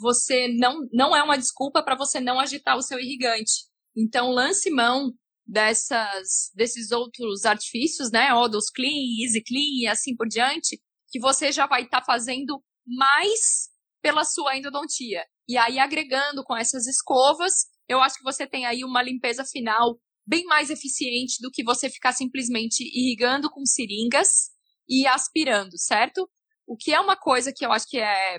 [0.03, 3.63] você não, não é uma desculpa para você não agitar o seu irrigante.
[3.95, 5.13] Então, lance mão
[5.47, 8.33] dessas, desses outros artifícios, né?
[8.33, 12.61] Odors Clean, Easy Clean e assim por diante, que você já vai estar tá fazendo
[12.85, 13.69] mais
[14.01, 15.23] pela sua endodontia.
[15.47, 17.53] E aí, agregando com essas escovas,
[17.87, 21.89] eu acho que você tem aí uma limpeza final bem mais eficiente do que você
[21.89, 24.51] ficar simplesmente irrigando com seringas
[24.87, 26.29] e aspirando, certo?
[26.67, 28.37] O que é uma coisa que eu acho que é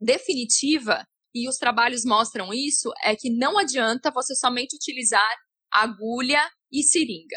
[0.00, 5.36] definitiva, e os trabalhos mostram isso, é que não adianta você somente utilizar
[5.70, 6.40] agulha
[6.72, 7.36] e seringa.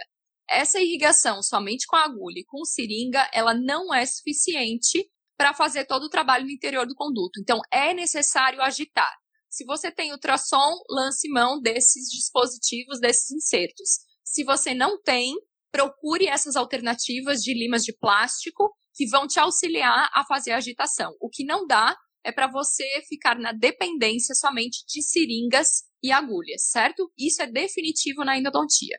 [0.49, 6.03] Essa irrigação somente com agulha e com seringa, ela não é suficiente para fazer todo
[6.03, 7.39] o trabalho no interior do conduto.
[7.39, 9.11] Então, é necessário agitar.
[9.49, 13.99] Se você tem ultrassom, lance mão desses dispositivos, desses insertos.
[14.23, 15.35] Se você não tem,
[15.71, 21.15] procure essas alternativas de limas de plástico que vão te auxiliar a fazer a agitação.
[21.19, 26.69] O que não dá é para você ficar na dependência somente de seringas e agulhas,
[26.69, 27.11] certo?
[27.17, 28.97] Isso é definitivo na endodontia.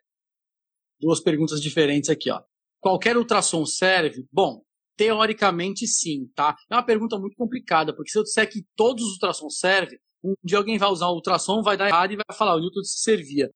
[1.00, 2.42] Duas perguntas diferentes aqui, ó.
[2.80, 4.26] Qualquer ultrassom serve?
[4.30, 4.62] Bom,
[4.96, 6.54] teoricamente sim, tá?
[6.70, 10.34] É uma pergunta muito complicada, porque se eu disser que todos os ultrassons servem, um
[10.42, 13.02] dia alguém vai usar o ultrassom, vai dar errado e vai falar, o Newton se
[13.02, 13.50] servia.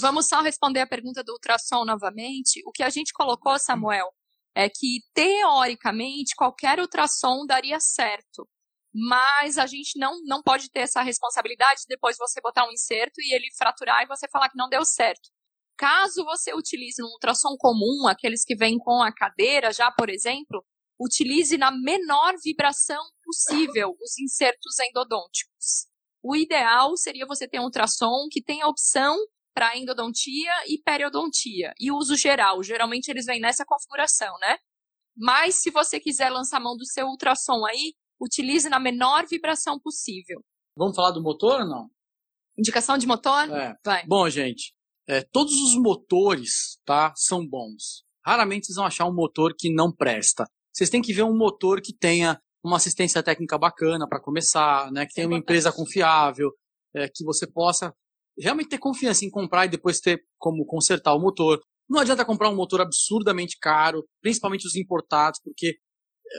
[0.00, 2.62] Vamos só responder a pergunta do ultrassom novamente.
[2.66, 4.08] O que a gente colocou, Samuel,
[4.54, 8.46] é que teoricamente qualquer ultrassom daria certo.
[9.00, 13.20] Mas a gente não, não pode ter essa responsabilidade de depois você botar um inserto
[13.20, 15.30] e ele fraturar e você falar que não deu certo.
[15.76, 20.64] Caso você utilize um ultrassom comum, aqueles que vêm com a cadeira já, por exemplo,
[20.98, 25.86] utilize na menor vibração possível os insertos endodônticos.
[26.20, 29.16] O ideal seria você ter um ultrassom que tenha opção
[29.54, 32.62] para endodontia e periodontia e uso geral.
[32.64, 34.58] Geralmente eles vêm nessa configuração, né?
[35.16, 40.40] Mas se você quiser lançar mão do seu ultrassom aí, utilize na menor vibração possível.
[40.76, 41.88] Vamos falar do motor ou não?
[42.56, 43.50] Indicação de motor?
[43.50, 43.74] É.
[43.84, 44.06] Vai.
[44.06, 44.74] Bom, gente,
[45.08, 48.04] é, todos os motores tá, são bons.
[48.24, 50.44] Raramente vocês vão achar um motor que não presta.
[50.72, 55.06] Vocês têm que ver um motor que tenha uma assistência técnica bacana para começar, né?
[55.06, 56.50] Que tenha uma empresa confiável,
[56.94, 57.92] é, que você possa
[58.38, 61.60] realmente ter confiança em comprar e depois ter como consertar o motor.
[61.88, 65.76] Não adianta comprar um motor absurdamente caro, principalmente os importados, porque é,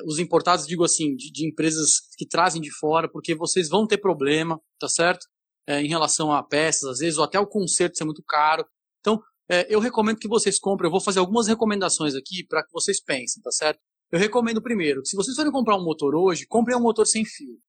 [0.06, 3.98] os importados, digo assim, de, de empresas que trazem de fora, porque vocês vão ter
[3.98, 5.26] problema, tá certo?
[5.68, 8.66] É, em relação a peças, às vezes, ou até o conserto ser muito caro.
[9.00, 9.20] Então,
[9.50, 10.88] é, eu recomendo que vocês comprem.
[10.88, 13.80] Eu vou fazer algumas recomendações aqui para que vocês pensem, tá certo?
[14.12, 17.60] Eu recomendo primeiro, se vocês forem comprar um motor hoje, comprem um motor sem fio.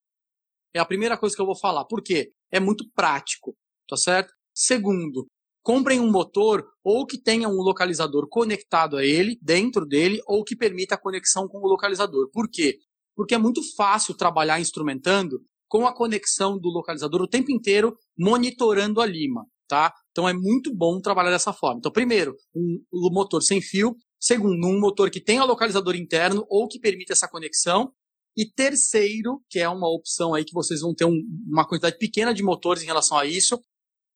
[0.74, 1.84] É a primeira coisa que eu vou falar.
[1.84, 2.32] Por quê?
[2.50, 3.54] É muito prático,
[3.88, 4.32] tá certo?
[4.54, 5.26] Segundo,
[5.62, 10.56] comprem um motor ou que tenha um localizador conectado a ele, dentro dele, ou que
[10.56, 12.30] permita a conexão com o localizador.
[12.32, 12.78] Por quê?
[13.14, 19.00] Porque é muito fácil trabalhar instrumentando com a conexão do localizador o tempo inteiro monitorando
[19.00, 19.94] a lima, tá?
[20.10, 21.78] Então é muito bom trabalhar dessa forma.
[21.78, 22.82] Então, primeiro, um,
[23.12, 23.94] motor sem fio.
[24.18, 27.92] Segundo, um motor que tenha localizador interno ou que permita essa conexão.
[28.36, 32.34] E terceiro, que é uma opção aí que vocês vão ter um, uma quantidade pequena
[32.34, 33.60] de motores em relação a isso,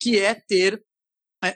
[0.01, 0.83] que é ter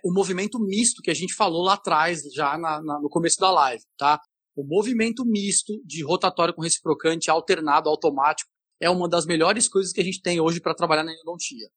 [0.04, 3.50] o movimento misto que a gente falou lá atrás, já na, na, no começo da
[3.50, 4.20] live, tá?
[4.56, 10.00] O movimento misto de rotatório com reciprocante alternado automático é uma das melhores coisas que
[10.00, 11.68] a gente tem hoje para trabalhar na endodontia.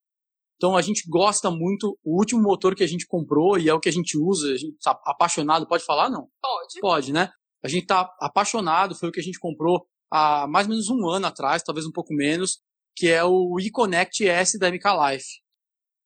[0.58, 1.98] Então a gente gosta muito.
[2.04, 4.58] O último motor que a gente comprou e é o que a gente usa, a
[4.58, 5.68] gente tá apaixonado.
[5.68, 6.28] Pode falar não?
[6.42, 6.80] Pode.
[6.80, 7.32] Pode, né?
[7.64, 8.96] A gente tá apaixonado.
[8.96, 11.92] Foi o que a gente comprou há mais ou menos um ano atrás, talvez um
[11.92, 12.62] pouco menos,
[12.96, 15.26] que é o eConnect S da MK Life.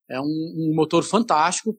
[0.10, 1.78] É um, um motor fantástico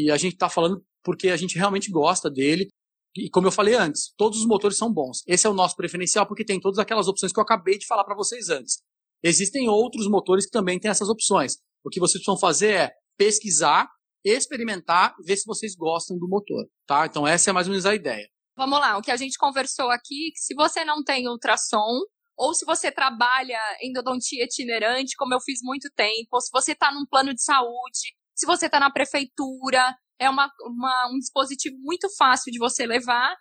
[0.00, 2.68] e a gente está falando porque a gente realmente gosta dele.
[3.16, 5.22] E como eu falei antes, todos os motores são bons.
[5.26, 8.04] Esse é o nosso preferencial porque tem todas aquelas opções que eu acabei de falar
[8.04, 8.78] para vocês antes.
[9.22, 11.56] Existem outros motores que também têm essas opções.
[11.82, 13.88] O que vocês precisam fazer é pesquisar,
[14.22, 17.06] experimentar, ver se vocês gostam do motor, tá?
[17.06, 18.28] Então essa é mais ou menos a ideia.
[18.54, 22.00] Vamos lá, o que a gente conversou aqui, se você não tem ultrassom,
[22.36, 26.92] ou se você trabalha endodontia itinerante, como eu fiz muito tempo, ou se você está
[26.92, 32.08] num plano de saúde, se você está na prefeitura, é uma, uma, um dispositivo muito
[32.16, 33.34] fácil de você levar.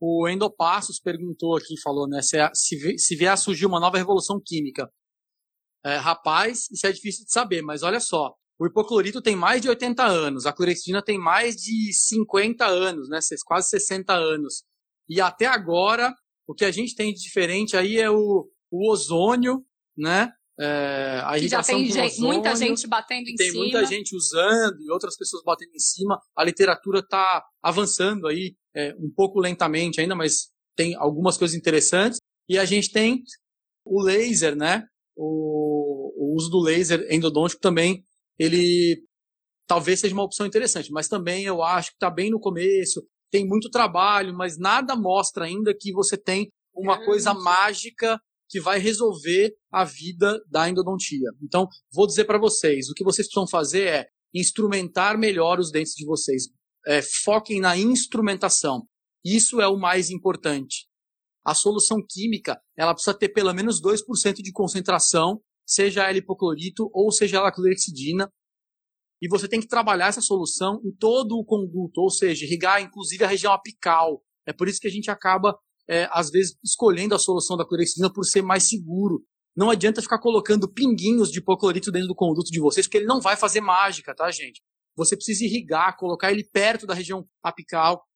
[0.00, 4.40] O Endopassos perguntou aqui, falou, né, se, se, se vier a surgir uma nova revolução
[4.42, 4.90] química,
[5.84, 8.34] é, rapaz, isso é difícil de saber, mas olha só.
[8.58, 13.18] O hipoclorito tem mais de 80 anos, a clorexidina tem mais de 50 anos, né?
[13.46, 14.64] Quase 60 anos.
[15.08, 16.14] E até agora,
[16.46, 19.64] o que a gente tem de diferente aí é o, o ozônio,
[19.96, 20.30] né?
[20.60, 23.52] É, a já tem gente, muita gente batendo em tem cima.
[23.52, 26.20] Tem muita gente usando e outras pessoas batendo em cima.
[26.36, 32.18] A literatura está avançando aí, é, um pouco lentamente ainda, mas tem algumas coisas interessantes.
[32.48, 33.22] E a gente tem
[33.84, 34.84] o laser, né?
[35.20, 38.02] o, o uso do laser endodôntico também,
[38.38, 39.02] ele
[39.66, 43.46] talvez seja uma opção interessante, mas também eu acho que está bem no começo, tem
[43.46, 48.18] muito trabalho, mas nada mostra ainda que você tem uma coisa mágica
[48.50, 51.30] que vai resolver a vida da endodontia.
[51.42, 55.94] Então, vou dizer para vocês, o que vocês precisam fazer é instrumentar melhor os dentes
[55.94, 56.48] de vocês.
[56.86, 58.82] É, foquem na instrumentação.
[59.24, 60.90] Isso é o mais importante
[61.44, 67.10] a solução química ela precisa ter pelo menos 2% de concentração, seja ela hipoclorito ou
[67.10, 68.30] seja ela clorexidina.
[69.22, 73.24] E você tem que trabalhar essa solução em todo o conduto, ou seja, irrigar inclusive
[73.24, 74.22] a região apical.
[74.46, 75.58] É por isso que a gente acaba,
[75.90, 79.26] é, às vezes, escolhendo a solução da clorexidina por ser mais seguro.
[79.56, 83.20] Não adianta ficar colocando pinguinhos de hipoclorito dentro do conduto de vocês, porque ele não
[83.20, 84.62] vai fazer mágica, tá, gente?
[84.96, 88.06] Você precisa irrigar, colocar ele perto da região apical,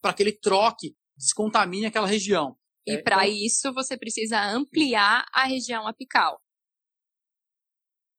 [0.00, 2.56] para que ele troque, descontamine aquela região.
[2.86, 6.40] E é, para então, isso você precisa ampliar a região apical.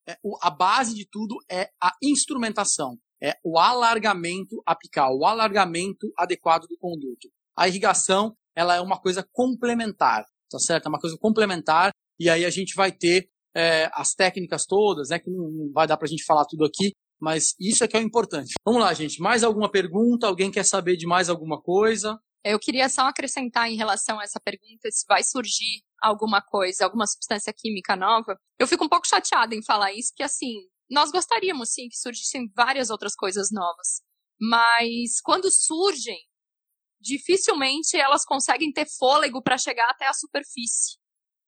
[0.05, 6.11] É, o, a base de tudo é a instrumentação, é o alargamento apical, o alargamento
[6.17, 7.31] adequado do conduto.
[7.57, 10.87] A irrigação ela é uma coisa complementar, tá certo?
[10.87, 15.19] É uma coisa complementar e aí a gente vai ter é, as técnicas todas, né?
[15.19, 16.91] Que não, vai dar para a gente falar tudo aqui,
[17.21, 18.55] mas isso é que é o importante.
[18.65, 19.21] Vamos lá, gente.
[19.21, 20.25] Mais alguma pergunta?
[20.25, 22.19] Alguém quer saber de mais alguma coisa?
[22.43, 27.05] Eu queria só acrescentar em relação a essa pergunta se vai surgir alguma coisa, alguma
[27.05, 28.35] substância química nova.
[28.57, 30.53] Eu fico um pouco chateada em falar isso, que assim,
[30.89, 34.01] nós gostaríamos sim que surgissem várias outras coisas novas.
[34.39, 36.17] Mas quando surgem,
[36.99, 40.97] dificilmente elas conseguem ter fôlego para chegar até a superfície.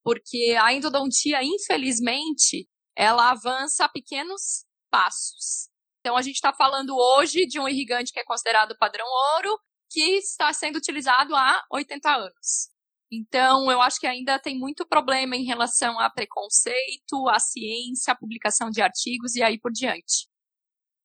[0.02, 5.68] Porque a endodontia, infelizmente, ela avança a pequenos passos.
[6.00, 9.58] Então a gente está falando hoje de um irrigante que é considerado padrão ouro,
[9.90, 12.70] que está sendo utilizado há 80 anos.
[13.12, 18.16] Então, eu acho que ainda tem muito problema em relação a preconceito, a ciência, a
[18.16, 20.28] publicação de artigos e aí por diante.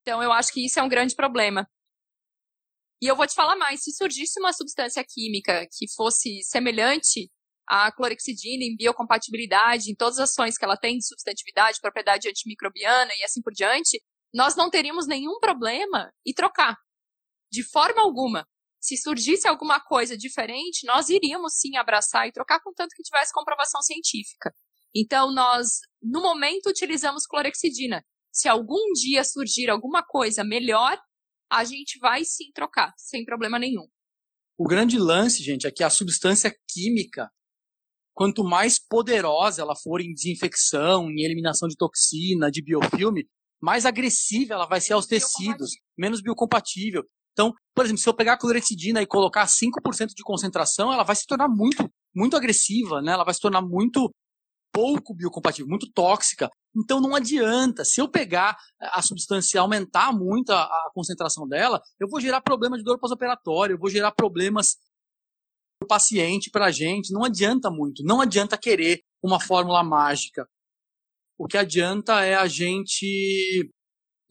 [0.01, 1.67] Então, eu acho que isso é um grande problema.
[3.01, 7.29] E eu vou te falar mais: se surgisse uma substância química que fosse semelhante
[7.67, 13.11] à clorexidina em biocompatibilidade, em todas as ações que ela tem de substantividade, propriedade antimicrobiana
[13.19, 14.01] e assim por diante,
[14.33, 16.77] nós não teríamos nenhum problema em trocar.
[17.51, 18.47] De forma alguma
[18.85, 23.81] se surgisse alguma coisa diferente, nós iríamos sim abraçar e trocar, contanto que tivesse comprovação
[23.81, 24.53] científica.
[24.95, 28.05] Então, nós, no momento, utilizamos clorexidina.
[28.31, 30.99] Se algum dia surgir alguma coisa melhor,
[31.51, 33.87] a gente vai sim trocar, sem problema nenhum.
[34.57, 37.29] O grande lance, gente, é que a substância química
[38.13, 43.27] quanto mais poderosa ela for em desinfecção, em eliminação de toxina, de biofilme,
[43.61, 47.03] mais agressiva ela vai ser aos tecidos, menos biocompatível.
[47.33, 51.15] Então, por exemplo, se eu pegar a clorexidina e colocar 5% de concentração, ela vai
[51.15, 53.11] se tornar muito, muito agressiva, né?
[53.11, 54.09] Ela vai se tornar muito
[54.71, 56.49] pouco biocompatível, muito tóxica.
[56.76, 57.86] Então não adianta.
[57.86, 62.41] Se eu pegar a substância e aumentar muito a, a concentração dela, eu vou gerar
[62.41, 64.78] problema de dor pós-operatório, eu vou gerar problemas
[65.80, 67.13] para o paciente, para a gente.
[67.13, 68.03] Não adianta muito.
[68.03, 70.47] Não adianta querer uma fórmula mágica.
[71.38, 73.69] O que adianta é a gente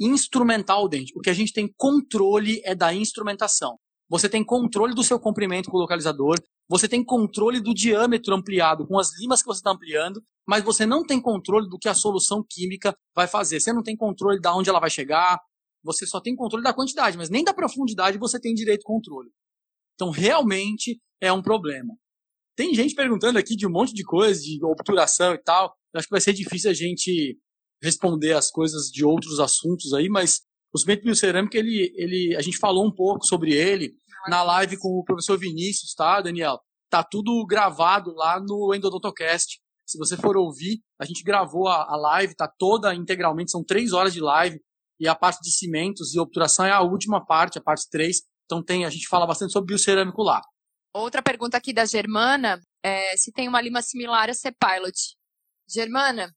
[0.00, 1.12] instrumentar o dente.
[1.16, 3.78] O que a gente tem controle é da instrumentação.
[4.08, 6.38] Você tem controle do seu comprimento com o localizador,
[6.68, 10.86] você tem controle do diâmetro ampliado com as limas que você está ampliando, mas você
[10.86, 13.60] não tem controle do que a solução química vai fazer.
[13.60, 15.38] Você não tem controle de onde ela vai chegar,
[15.82, 19.30] você só tem controle da quantidade, mas nem da profundidade você tem direito controle.
[19.94, 21.94] Então, realmente é um problema.
[22.56, 25.74] Tem gente perguntando aqui de um monte de coisa, de obturação e tal.
[25.92, 27.38] Eu acho que vai ser difícil a gente
[27.82, 30.40] responder as coisas de outros assuntos aí, mas
[30.72, 33.94] o cimento biocerâmico, ele, ele, a gente falou um pouco sobre ele
[34.28, 36.58] na live com o professor Vinícius, tá, Daniel?
[36.90, 39.60] Tá tudo gravado lá no Endodontocast.
[39.86, 43.92] Se você for ouvir, a gente gravou a, a live, tá toda integralmente, são três
[43.92, 44.58] horas de live,
[44.98, 48.22] e a parte de cimentos e obturação é a última parte, a parte 3.
[48.44, 50.40] Então tem, a gente fala bastante sobre biocerâmico lá.
[50.94, 55.16] Outra pergunta aqui da Germana é se tem uma lima similar a C-Pilot.
[55.68, 56.32] Germana,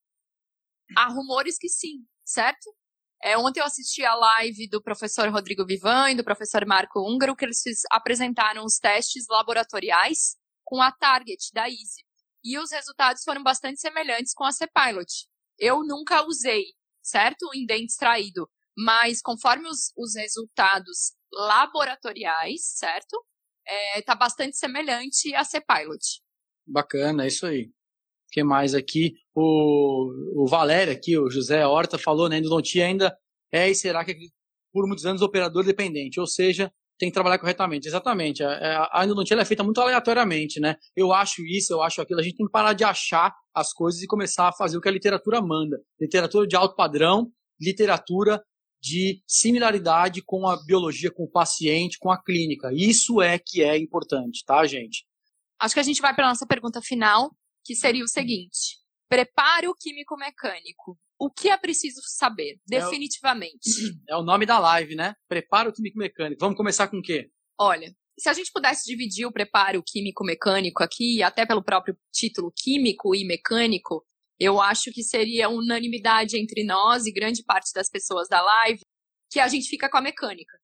[0.98, 2.74] há rumores que sim, certo?
[3.24, 7.36] É, ontem eu assisti a live do professor Rodrigo Vivan e do professor Marco Húngaro,
[7.36, 7.62] que eles
[7.92, 12.06] apresentaram os testes laboratoriais com a Target da Easy.
[12.44, 15.12] E os resultados foram bastante semelhantes com a C-Pilot.
[15.58, 16.66] Eu nunca usei,
[17.02, 17.50] certo?
[17.56, 18.48] Em dente extraído.
[18.78, 23.26] Mas conforme os, os resultados laboratoriais, certo?
[23.68, 26.22] É, tá bastante semelhante a C-Pilot.
[26.68, 27.72] Bacana, é isso aí
[28.32, 29.14] que mais aqui?
[29.36, 32.38] O, o Valério aqui, o José Horta falou, né?
[32.38, 33.16] Endodontia ainda
[33.52, 34.16] é e será que
[34.74, 37.88] por muitos anos operador dependente, ou seja, tem que trabalhar corretamente.
[37.88, 38.44] Exatamente.
[38.44, 40.76] A, a endodontia é feita muito aleatoriamente, né?
[40.96, 42.20] Eu acho isso, eu acho aquilo.
[42.20, 44.90] A gente tem que parar de achar as coisas e começar a fazer o que
[44.90, 45.80] a literatura manda.
[46.00, 48.42] Literatura de alto padrão, literatura
[48.82, 52.70] de similaridade com a biologia, com o paciente, com a clínica.
[52.74, 55.06] Isso é que é importante, tá, gente?
[55.60, 57.32] Acho que a gente vai para a nossa pergunta final,
[57.68, 60.98] que seria o seguinte: preparo químico-mecânico.
[61.20, 63.70] O que é preciso saber, definitivamente?
[64.08, 65.14] É o, é o nome da live, né?
[65.28, 66.40] Preparo químico-mecânico.
[66.40, 67.30] Vamos começar com o quê?
[67.60, 73.14] Olha, se a gente pudesse dividir o preparo químico-mecânico aqui, até pelo próprio título químico
[73.16, 74.06] e mecânico,
[74.40, 78.82] eu acho que seria unanimidade entre nós e grande parte das pessoas da live
[79.30, 80.58] que a gente fica com a mecânica.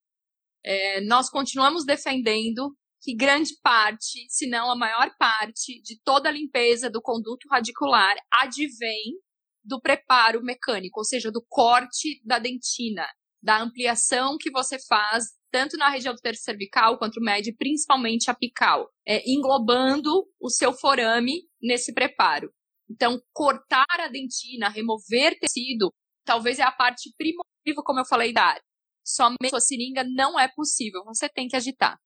[0.64, 2.74] É, nós continuamos defendendo
[3.04, 8.16] que grande parte, se não a maior parte, de toda a limpeza do conduto radicular
[8.32, 9.20] advém
[9.62, 13.06] do preparo mecânico, ou seja, do corte da dentina,
[13.42, 18.90] da ampliação que você faz tanto na região do terço cervical quanto médio, principalmente apical,
[19.06, 22.50] é, englobando o seu forame nesse preparo.
[22.90, 25.94] Então, cortar a dentina, remover tecido,
[26.26, 28.64] talvez é a parte primordial, como eu falei, da área.
[29.06, 31.98] Somente a seringa não é possível, você tem que agitar.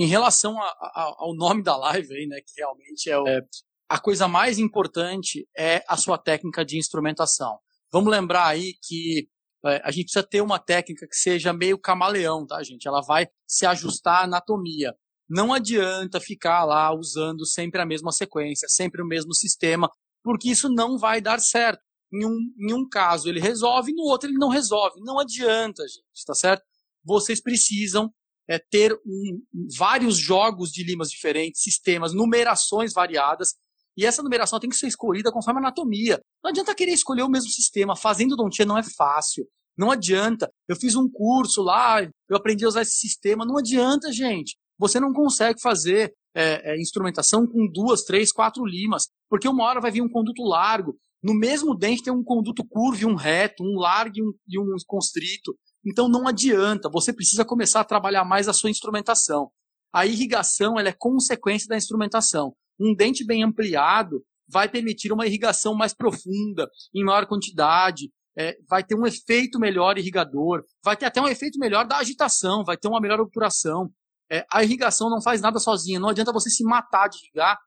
[0.00, 3.42] Em relação a, a, ao nome da live aí, né, que realmente é, o, é
[3.86, 7.58] a coisa mais importante é a sua técnica de instrumentação.
[7.92, 9.28] Vamos lembrar aí que
[9.66, 12.88] é, a gente precisa ter uma técnica que seja meio camaleão, tá, gente?
[12.88, 14.94] Ela vai se ajustar à anatomia.
[15.28, 19.90] Não adianta ficar lá usando sempre a mesma sequência, sempre o mesmo sistema,
[20.24, 21.82] porque isso não vai dar certo.
[22.10, 24.98] Em um, em um caso ele resolve, no outro ele não resolve.
[25.02, 26.64] Não adianta, gente, tá certo?
[27.04, 28.10] Vocês precisam
[28.50, 29.40] é, ter um,
[29.78, 33.54] vários jogos de limas diferentes, sistemas, numerações variadas,
[33.96, 36.20] e essa numeração tem que ser escolhida conforme a anatomia.
[36.42, 37.94] Não adianta querer escolher o mesmo sistema.
[37.94, 39.46] Fazendo odontia não é fácil.
[39.76, 40.50] Não adianta.
[40.68, 43.44] Eu fiz um curso lá, eu aprendi a usar esse sistema.
[43.44, 44.56] Não adianta, gente.
[44.78, 49.80] Você não consegue fazer é, é, instrumentação com duas, três, quatro limas, porque uma hora
[49.80, 50.96] vai vir um conduto largo.
[51.22, 54.58] No mesmo dente tem um conduto curvo e um reto, um largo e um, e
[54.58, 55.54] um constrito.
[55.86, 59.50] Então não adianta, você precisa começar a trabalhar mais a sua instrumentação.
[59.92, 62.54] A irrigação ela é consequência da instrumentação.
[62.78, 68.84] Um dente bem ampliado vai permitir uma irrigação mais profunda, em maior quantidade, é, vai
[68.84, 72.88] ter um efeito melhor irrigador, vai ter até um efeito melhor da agitação, vai ter
[72.88, 73.90] uma melhor obturação.
[74.30, 77.58] É, a irrigação não faz nada sozinha, não adianta você se matar de irrigar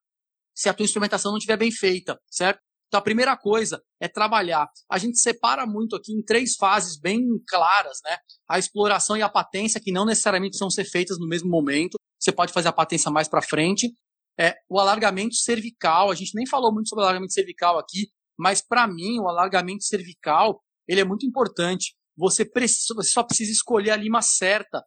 [0.55, 2.61] se a tua instrumentação não estiver bem feita, certo?
[2.93, 4.69] Então, a primeira coisa é trabalhar.
[4.87, 8.17] A gente separa muito aqui em três fases bem claras, né?
[8.47, 11.97] A exploração e a patência, que não necessariamente são ser feitas no mesmo momento.
[12.19, 13.91] Você pode fazer a patência mais para frente.
[14.39, 16.11] é o alargamento cervical.
[16.11, 20.61] A gente nem falou muito sobre alargamento cervical aqui, mas para mim o alargamento cervical
[20.87, 21.95] ele é muito importante.
[22.15, 24.83] Você, precisa, você só precisa escolher a lima certa.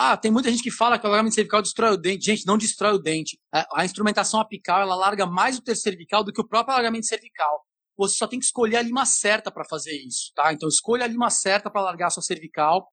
[0.00, 2.24] Ah, tem muita gente que fala que o alargamento cervical destrói o dente.
[2.24, 3.36] Gente, não destrói o dente.
[3.52, 7.64] A, instrumentação apical ela larga mais o terço cervical do que o próprio alargamento cervical.
[7.96, 10.52] Você só tem que escolher a lima certa para fazer isso, tá?
[10.52, 12.86] Então escolha a lima certa para largar a sua cervical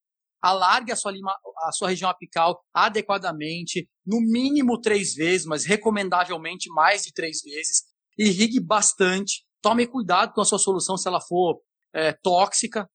[0.45, 1.33] alargue a sua, lima,
[1.63, 7.83] a sua região apical adequadamente, no mínimo três vezes, mas recomendavelmente mais de três vezes.
[8.17, 9.43] Irrigue bastante.
[9.61, 11.59] Tome cuidado com a sua solução se ela for
[11.93, 12.87] é, tóxica.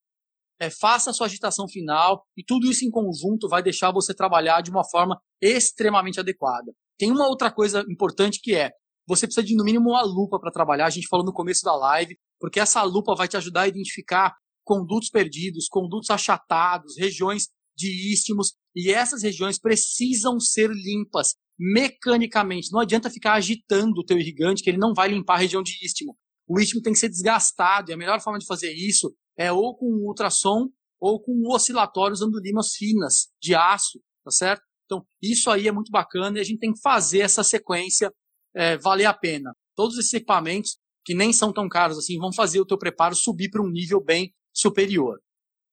[0.61, 4.61] É, faça a sua agitação final e tudo isso em conjunto vai deixar você trabalhar
[4.61, 6.73] de uma forma extremamente adequada.
[6.99, 8.71] Tem uma outra coisa importante que é
[9.09, 10.87] você precisa de no mínimo uma lupa para trabalhar.
[10.87, 14.35] A gente falou no começo da live, porque essa lupa vai te ajudar a identificar
[14.63, 22.71] condutos perdidos, condutos achatados, regiões de istmos, e essas regiões precisam ser limpas mecanicamente.
[22.71, 25.73] Não adianta ficar agitando o teu irrigante, que ele não vai limpar a região de
[25.85, 26.17] istmo.
[26.47, 29.77] O istmo tem que ser desgastado, e a melhor forma de fazer isso é ou
[29.77, 30.69] com ultrassom
[31.01, 34.63] ou com o oscilatório usando limas finas, de aço, tá certo?
[34.85, 38.13] Então, isso aí é muito bacana e a gente tem que fazer essa sequência
[38.55, 39.53] é, valer a pena.
[39.75, 43.51] Todos esses equipamentos, que nem são tão caros assim, vão fazer o teu preparo subir
[43.51, 45.19] para um nível bem superior.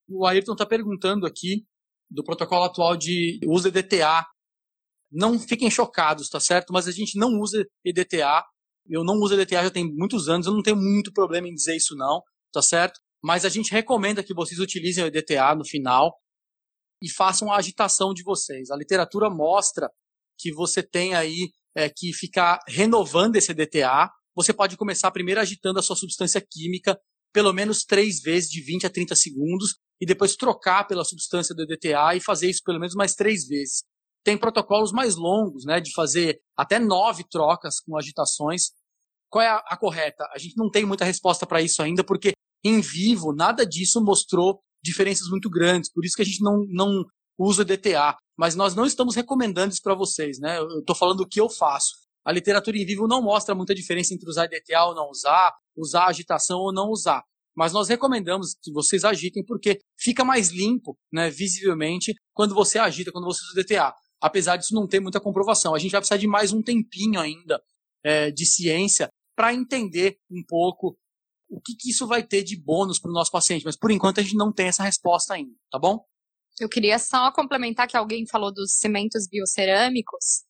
[0.08, 1.66] O Ayrton está perguntando aqui
[2.10, 4.24] do protocolo atual de uso EDTA.
[5.10, 6.72] Não fiquem chocados, tá certo?
[6.72, 8.44] Mas a gente não usa EDTA.
[8.88, 11.76] Eu não uso EDTA já tem muitos anos, eu não tenho muito problema em dizer
[11.76, 12.98] isso não, tá certo?
[13.22, 16.16] Mas a gente recomenda que vocês utilizem o EDTA no final
[17.02, 18.70] e façam a agitação de vocês.
[18.70, 19.90] A literatura mostra
[20.38, 24.10] que você tem aí é, que ficar renovando esse EDTA.
[24.34, 26.98] Você pode começar primeiro agitando a sua substância química
[27.32, 31.62] pelo menos três vezes de 20 a 30 segundos e depois trocar pela substância do
[31.62, 33.82] EDTA e fazer isso pelo menos mais três vezes.
[34.24, 38.70] Tem protocolos mais longos, né, de fazer até nove trocas com agitações.
[39.30, 40.24] Qual é a, a correta?
[40.34, 42.32] A gente não tem muita resposta para isso ainda, porque
[42.64, 45.92] em vivo nada disso mostrou diferenças muito grandes.
[45.92, 47.04] Por isso que a gente não, não
[47.38, 48.16] usa o EDTA.
[48.36, 50.58] Mas nós não estamos recomendando isso para vocês, né?
[50.58, 51.94] Eu estou falando o que eu faço.
[52.24, 56.06] A literatura em vivo não mostra muita diferença entre usar EDTA ou não usar, usar
[56.06, 57.22] agitação ou não usar.
[57.56, 63.10] Mas nós recomendamos que vocês agitem porque fica mais limpo, né, visivelmente, quando você agita,
[63.10, 63.92] quando você usa DTA.
[64.20, 65.74] Apesar disso não ter muita comprovação.
[65.74, 67.60] A gente vai precisar de mais um tempinho ainda
[68.04, 70.96] é, de ciência para entender um pouco
[71.48, 73.64] o que, que isso vai ter de bônus para o nosso paciente.
[73.64, 76.04] Mas por enquanto a gente não tem essa resposta ainda, tá bom?
[76.60, 80.44] Eu queria só complementar que alguém falou dos cimentos biocerâmicos.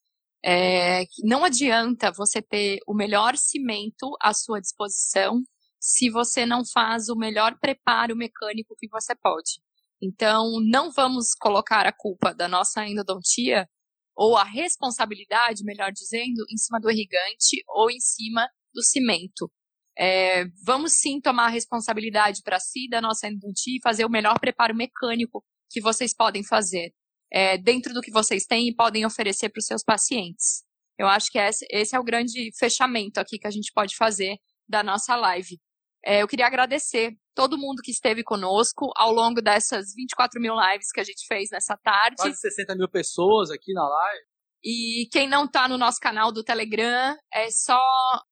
[0.44, 5.42] É, não adianta você ter o melhor cimento à sua disposição
[5.80, 9.60] se você não faz o melhor preparo mecânico que você pode.
[10.00, 13.68] Então, não vamos colocar a culpa da nossa endodontia
[14.16, 19.50] ou a responsabilidade, melhor dizendo, em cima do irrigante ou em cima do cimento.
[19.98, 24.38] É, vamos sim tomar a responsabilidade para si da nossa endodontia e fazer o melhor
[24.38, 26.92] preparo mecânico que vocês podem fazer
[27.32, 30.62] é, dentro do que vocês têm e podem oferecer para os seus pacientes.
[30.96, 34.36] Eu acho que esse, esse, é o grande fechamento aqui que a gente pode fazer
[34.68, 35.58] da nossa live.
[36.04, 40.90] É, eu queria agradecer todo mundo que esteve conosco ao longo dessas 24 mil lives
[40.92, 42.16] que a gente fez nessa tarde.
[42.16, 44.24] Quase 60 mil pessoas aqui na live.
[44.62, 47.80] E quem não está no nosso canal do Telegram, é só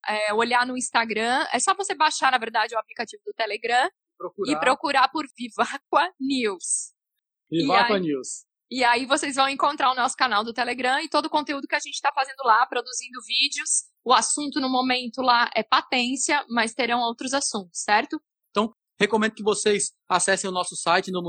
[0.08, 1.46] é, olhar no Instagram.
[1.52, 4.52] É só você baixar, na verdade, o aplicativo do Telegram procurar.
[4.52, 6.92] e procurar por Vivaqua News.
[7.50, 8.44] Vivaqua News.
[8.68, 11.76] E aí vocês vão encontrar o nosso canal do Telegram e todo o conteúdo que
[11.76, 13.84] a gente está fazendo lá, produzindo vídeos.
[14.04, 18.20] O assunto no momento lá é patência, mas terão outros assuntos, certo?
[18.50, 21.22] Então, recomendo que vocês acessem o nosso site no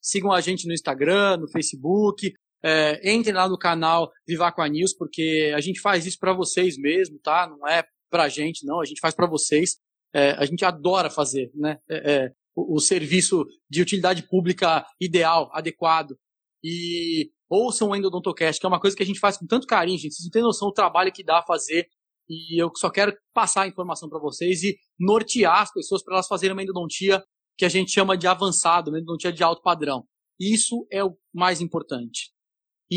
[0.00, 2.32] sigam a gente no Instagram, no Facebook,
[2.64, 7.18] é, entrem lá no canal Vivaco News, porque a gente faz isso para vocês mesmo,
[7.18, 7.46] tá?
[7.46, 9.76] Não é pra gente, não, a gente faz para vocês.
[10.14, 11.78] É, a gente adora fazer, né?
[11.90, 16.16] É, é o, o serviço de utilidade pública ideal, adequado.
[16.62, 19.98] E ouçam o Endodontocast, que é uma coisa que a gente faz com tanto carinho,
[19.98, 20.14] gente.
[20.14, 21.86] Vocês não têm noção do trabalho que dá a fazer.
[22.26, 26.26] E eu só quero passar a informação para vocês e nortear as pessoas para elas
[26.26, 27.22] fazerem uma endodontia
[27.58, 30.06] que a gente chama de avançado, uma endodontia de alto padrão.
[30.40, 32.33] Isso é o mais importante.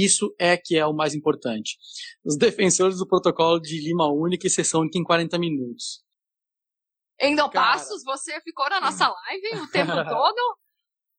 [0.03, 1.77] Isso é que é o mais importante.
[2.23, 6.03] Os defensores do protocolo de Lima única e sessão única em 40 minutos.
[7.19, 10.57] Endopassos, você ficou na nossa live o tempo todo?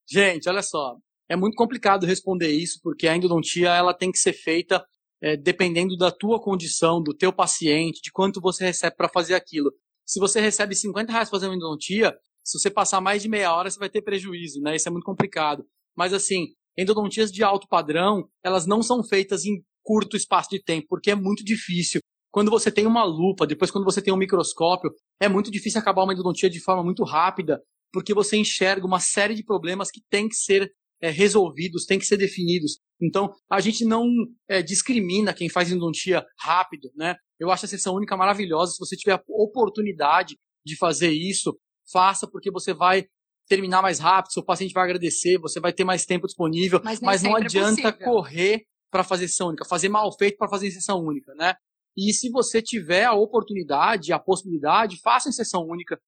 [0.09, 0.97] Gente, olha só.
[1.29, 4.85] É muito complicado responder isso, porque a endodontia ela tem que ser feita
[5.21, 9.73] é, dependendo da tua condição, do teu paciente, de quanto você recebe para fazer aquilo.
[10.07, 13.79] Se você recebe 50 reais fazendo endodontia, se você passar mais de meia hora, você
[13.79, 14.77] vai ter prejuízo, né?
[14.77, 15.67] Isso é muito complicado.
[15.95, 16.47] Mas assim,
[16.79, 21.15] endodontias de alto padrão, elas não são feitas em curto espaço de tempo, porque é
[21.15, 22.01] muito difícil.
[22.31, 26.05] Quando você tem uma lupa, depois quando você tem um microscópio, é muito difícil acabar
[26.05, 27.61] uma endodontia de forma muito rápida,
[27.93, 30.71] porque você enxerga uma série de problemas que tem que ser
[31.01, 32.79] é, resolvidos, tem que ser definidos.
[33.01, 34.07] Então, a gente não
[34.49, 37.17] é, discrimina quem faz endodontia rápido, né?
[37.41, 38.73] Eu acho a sessão única maravilhosa.
[38.73, 41.59] Se você tiver a oportunidade de fazer isso,
[41.91, 43.07] faça, porque você vai
[43.49, 47.23] terminar mais rápido, seu paciente vai agradecer, você vai ter mais tempo disponível, mas, mas
[47.23, 51.01] não é adianta é correr para fazer sessão única, fazer mal feito para fazer sessão
[51.01, 51.55] única, né?
[51.97, 55.99] E se você tiver a oportunidade, a possibilidade, faça em sessão única.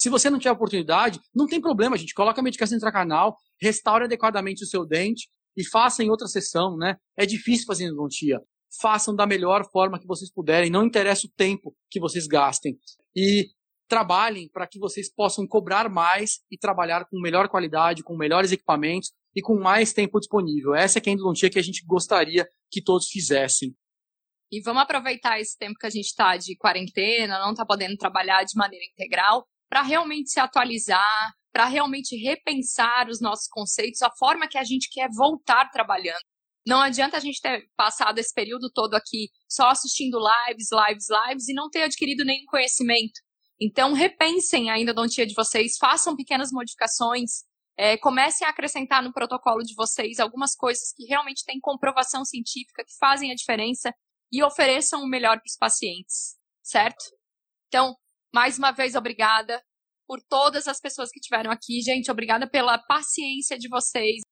[0.00, 3.36] Se você não tiver a oportunidade, não tem problema, a gente coloca a medicação intracanal,
[3.60, 6.96] restaure adequadamente o seu dente e faça em outra sessão, né?
[7.16, 8.40] É difícil fazer endodontia.
[8.80, 12.76] Façam da melhor forma que vocês puderem, não interessa o tempo que vocês gastem.
[13.16, 13.48] E
[13.88, 19.12] trabalhem para que vocês possam cobrar mais e trabalhar com melhor qualidade, com melhores equipamentos
[19.34, 20.74] e com mais tempo disponível.
[20.74, 23.74] Essa é, a endodontia que a gente gostaria que todos fizessem.
[24.50, 28.44] E vamos aproveitar esse tempo que a gente está de quarentena, não está podendo trabalhar
[28.44, 34.48] de maneira integral, para realmente se atualizar, para realmente repensar os nossos conceitos, a forma
[34.48, 36.22] que a gente quer voltar trabalhando.
[36.66, 41.48] Não adianta a gente ter passado esse período todo aqui só assistindo lives, lives, lives
[41.48, 43.20] e não ter adquirido nenhum conhecimento.
[43.60, 47.42] Então, repensem a endodontia de vocês, façam pequenas modificações,
[47.76, 52.84] é, comecem a acrescentar no protocolo de vocês algumas coisas que realmente têm comprovação científica,
[52.84, 53.92] que fazem a diferença
[54.32, 57.04] e ofereçam o melhor para os pacientes, certo?
[57.68, 57.94] Então,
[58.32, 59.62] mais uma vez, obrigada
[60.06, 61.80] por todas as pessoas que estiveram aqui.
[61.82, 64.22] Gente, obrigada pela paciência de vocês.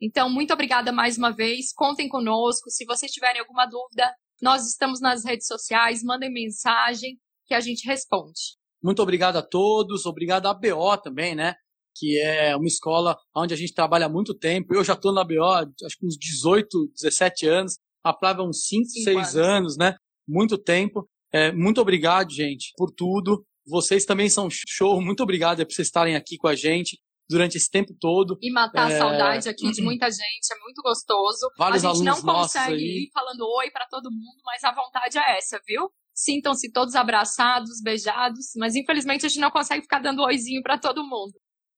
[0.00, 1.72] Então, muito obrigada mais uma vez.
[1.72, 2.70] Contem conosco.
[2.70, 6.02] Se vocês tiverem alguma dúvida, nós estamos nas redes sociais.
[6.02, 7.18] Mandem mensagem
[7.48, 8.58] que a gente responde.
[8.82, 11.54] Muito obrigado a todos, obrigado à BO também, né?
[11.96, 14.74] Que é uma escola onde a gente trabalha há muito tempo.
[14.74, 17.78] Eu já estou na BO, acho que uns 18, 17 anos.
[18.04, 19.36] A Flávia uns 5, 6 anos.
[19.36, 19.96] anos, né?
[20.28, 21.08] Muito tempo.
[21.32, 23.44] É, muito obrigado, gente, por tudo.
[23.66, 25.00] Vocês também são show.
[25.00, 28.38] Muito obrigado por vocês estarem aqui com a gente durante esse tempo todo.
[28.40, 28.94] E matar é...
[28.94, 31.50] a saudade aqui de muita gente, é muito gostoso.
[31.58, 35.38] Vários a gente não consegue ir falando oi para todo mundo, mas a vontade é
[35.38, 35.90] essa, viu?
[36.18, 41.04] Sintam-se todos abraçados, beijados, mas infelizmente a gente não consegue ficar dando oizinho para todo
[41.04, 41.32] mundo.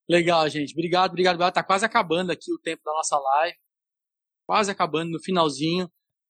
[0.09, 0.73] Legal, gente.
[0.73, 1.53] Obrigado, obrigado.
[1.53, 3.57] Tá quase acabando aqui o tempo da nossa live.
[4.47, 5.89] Quase acabando no finalzinho.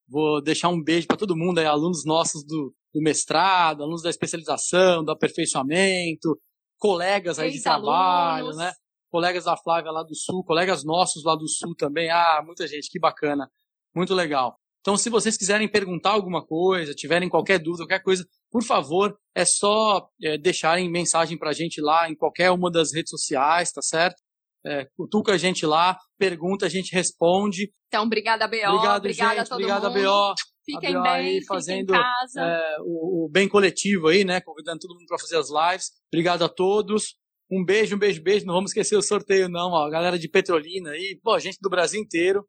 [0.08, 4.11] Vou deixar um beijo para todo mundo aí, alunos nossos do, do, mestrado, alunos da
[4.11, 6.36] especialização, do aperfeiçoamento,
[6.78, 8.72] colegas aí de trabalho, né?
[9.08, 12.11] Colegas da Flávia lá do Sul, colegas nossos lá do Sul também.
[12.11, 13.48] Ah, muita gente, que bacana.
[13.94, 14.59] Muito legal.
[14.81, 19.45] Então, se vocês quiserem perguntar alguma coisa, tiverem qualquer dúvida, qualquer coisa, por favor, é
[19.45, 23.83] só é, deixarem mensagem para a gente lá em qualquer uma das redes sociais, tá
[23.83, 24.16] certo?
[24.64, 27.70] É, cutuca a gente lá, pergunta, a gente responde.
[27.89, 28.57] Então, obrigada, BO.
[28.57, 29.41] Obrigado, obrigada gente.
[29.41, 30.03] a todo obrigada, mundo.
[30.03, 30.35] BO.
[30.64, 34.41] Fiquem a BO bem, fazendo é, o, o, bem coletivo aí, né?
[34.41, 35.91] Convidando todo mundo para fazer as lives.
[36.12, 37.16] Obrigado a todos.
[37.51, 38.47] Um beijo, um beijo, beijo.
[38.47, 39.72] Não vamos esquecer o sorteio, não.
[39.72, 39.91] Ó.
[39.91, 42.47] Galera de Petrolina aí, pô, gente do Brasil inteiro.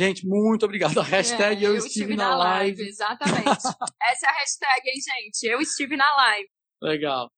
[0.00, 0.98] Gente, muito obrigado.
[0.98, 2.78] A hashtag é, eu, eu estive, estive, na, na live.
[2.78, 2.88] live.
[2.88, 3.44] Exatamente.
[4.02, 5.42] Essa é a hashtag, hein, gente?
[5.46, 6.48] Eu estive na live.
[6.82, 7.28] Legal.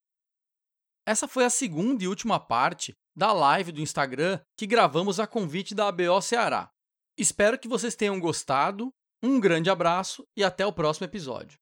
[1.05, 5.75] Essa foi a segunda e última parte da live do Instagram que gravamos a convite
[5.75, 6.71] da ABO Ceará.
[7.19, 8.93] Espero que vocês tenham gostado.
[9.21, 11.59] Um grande abraço e até o próximo episódio.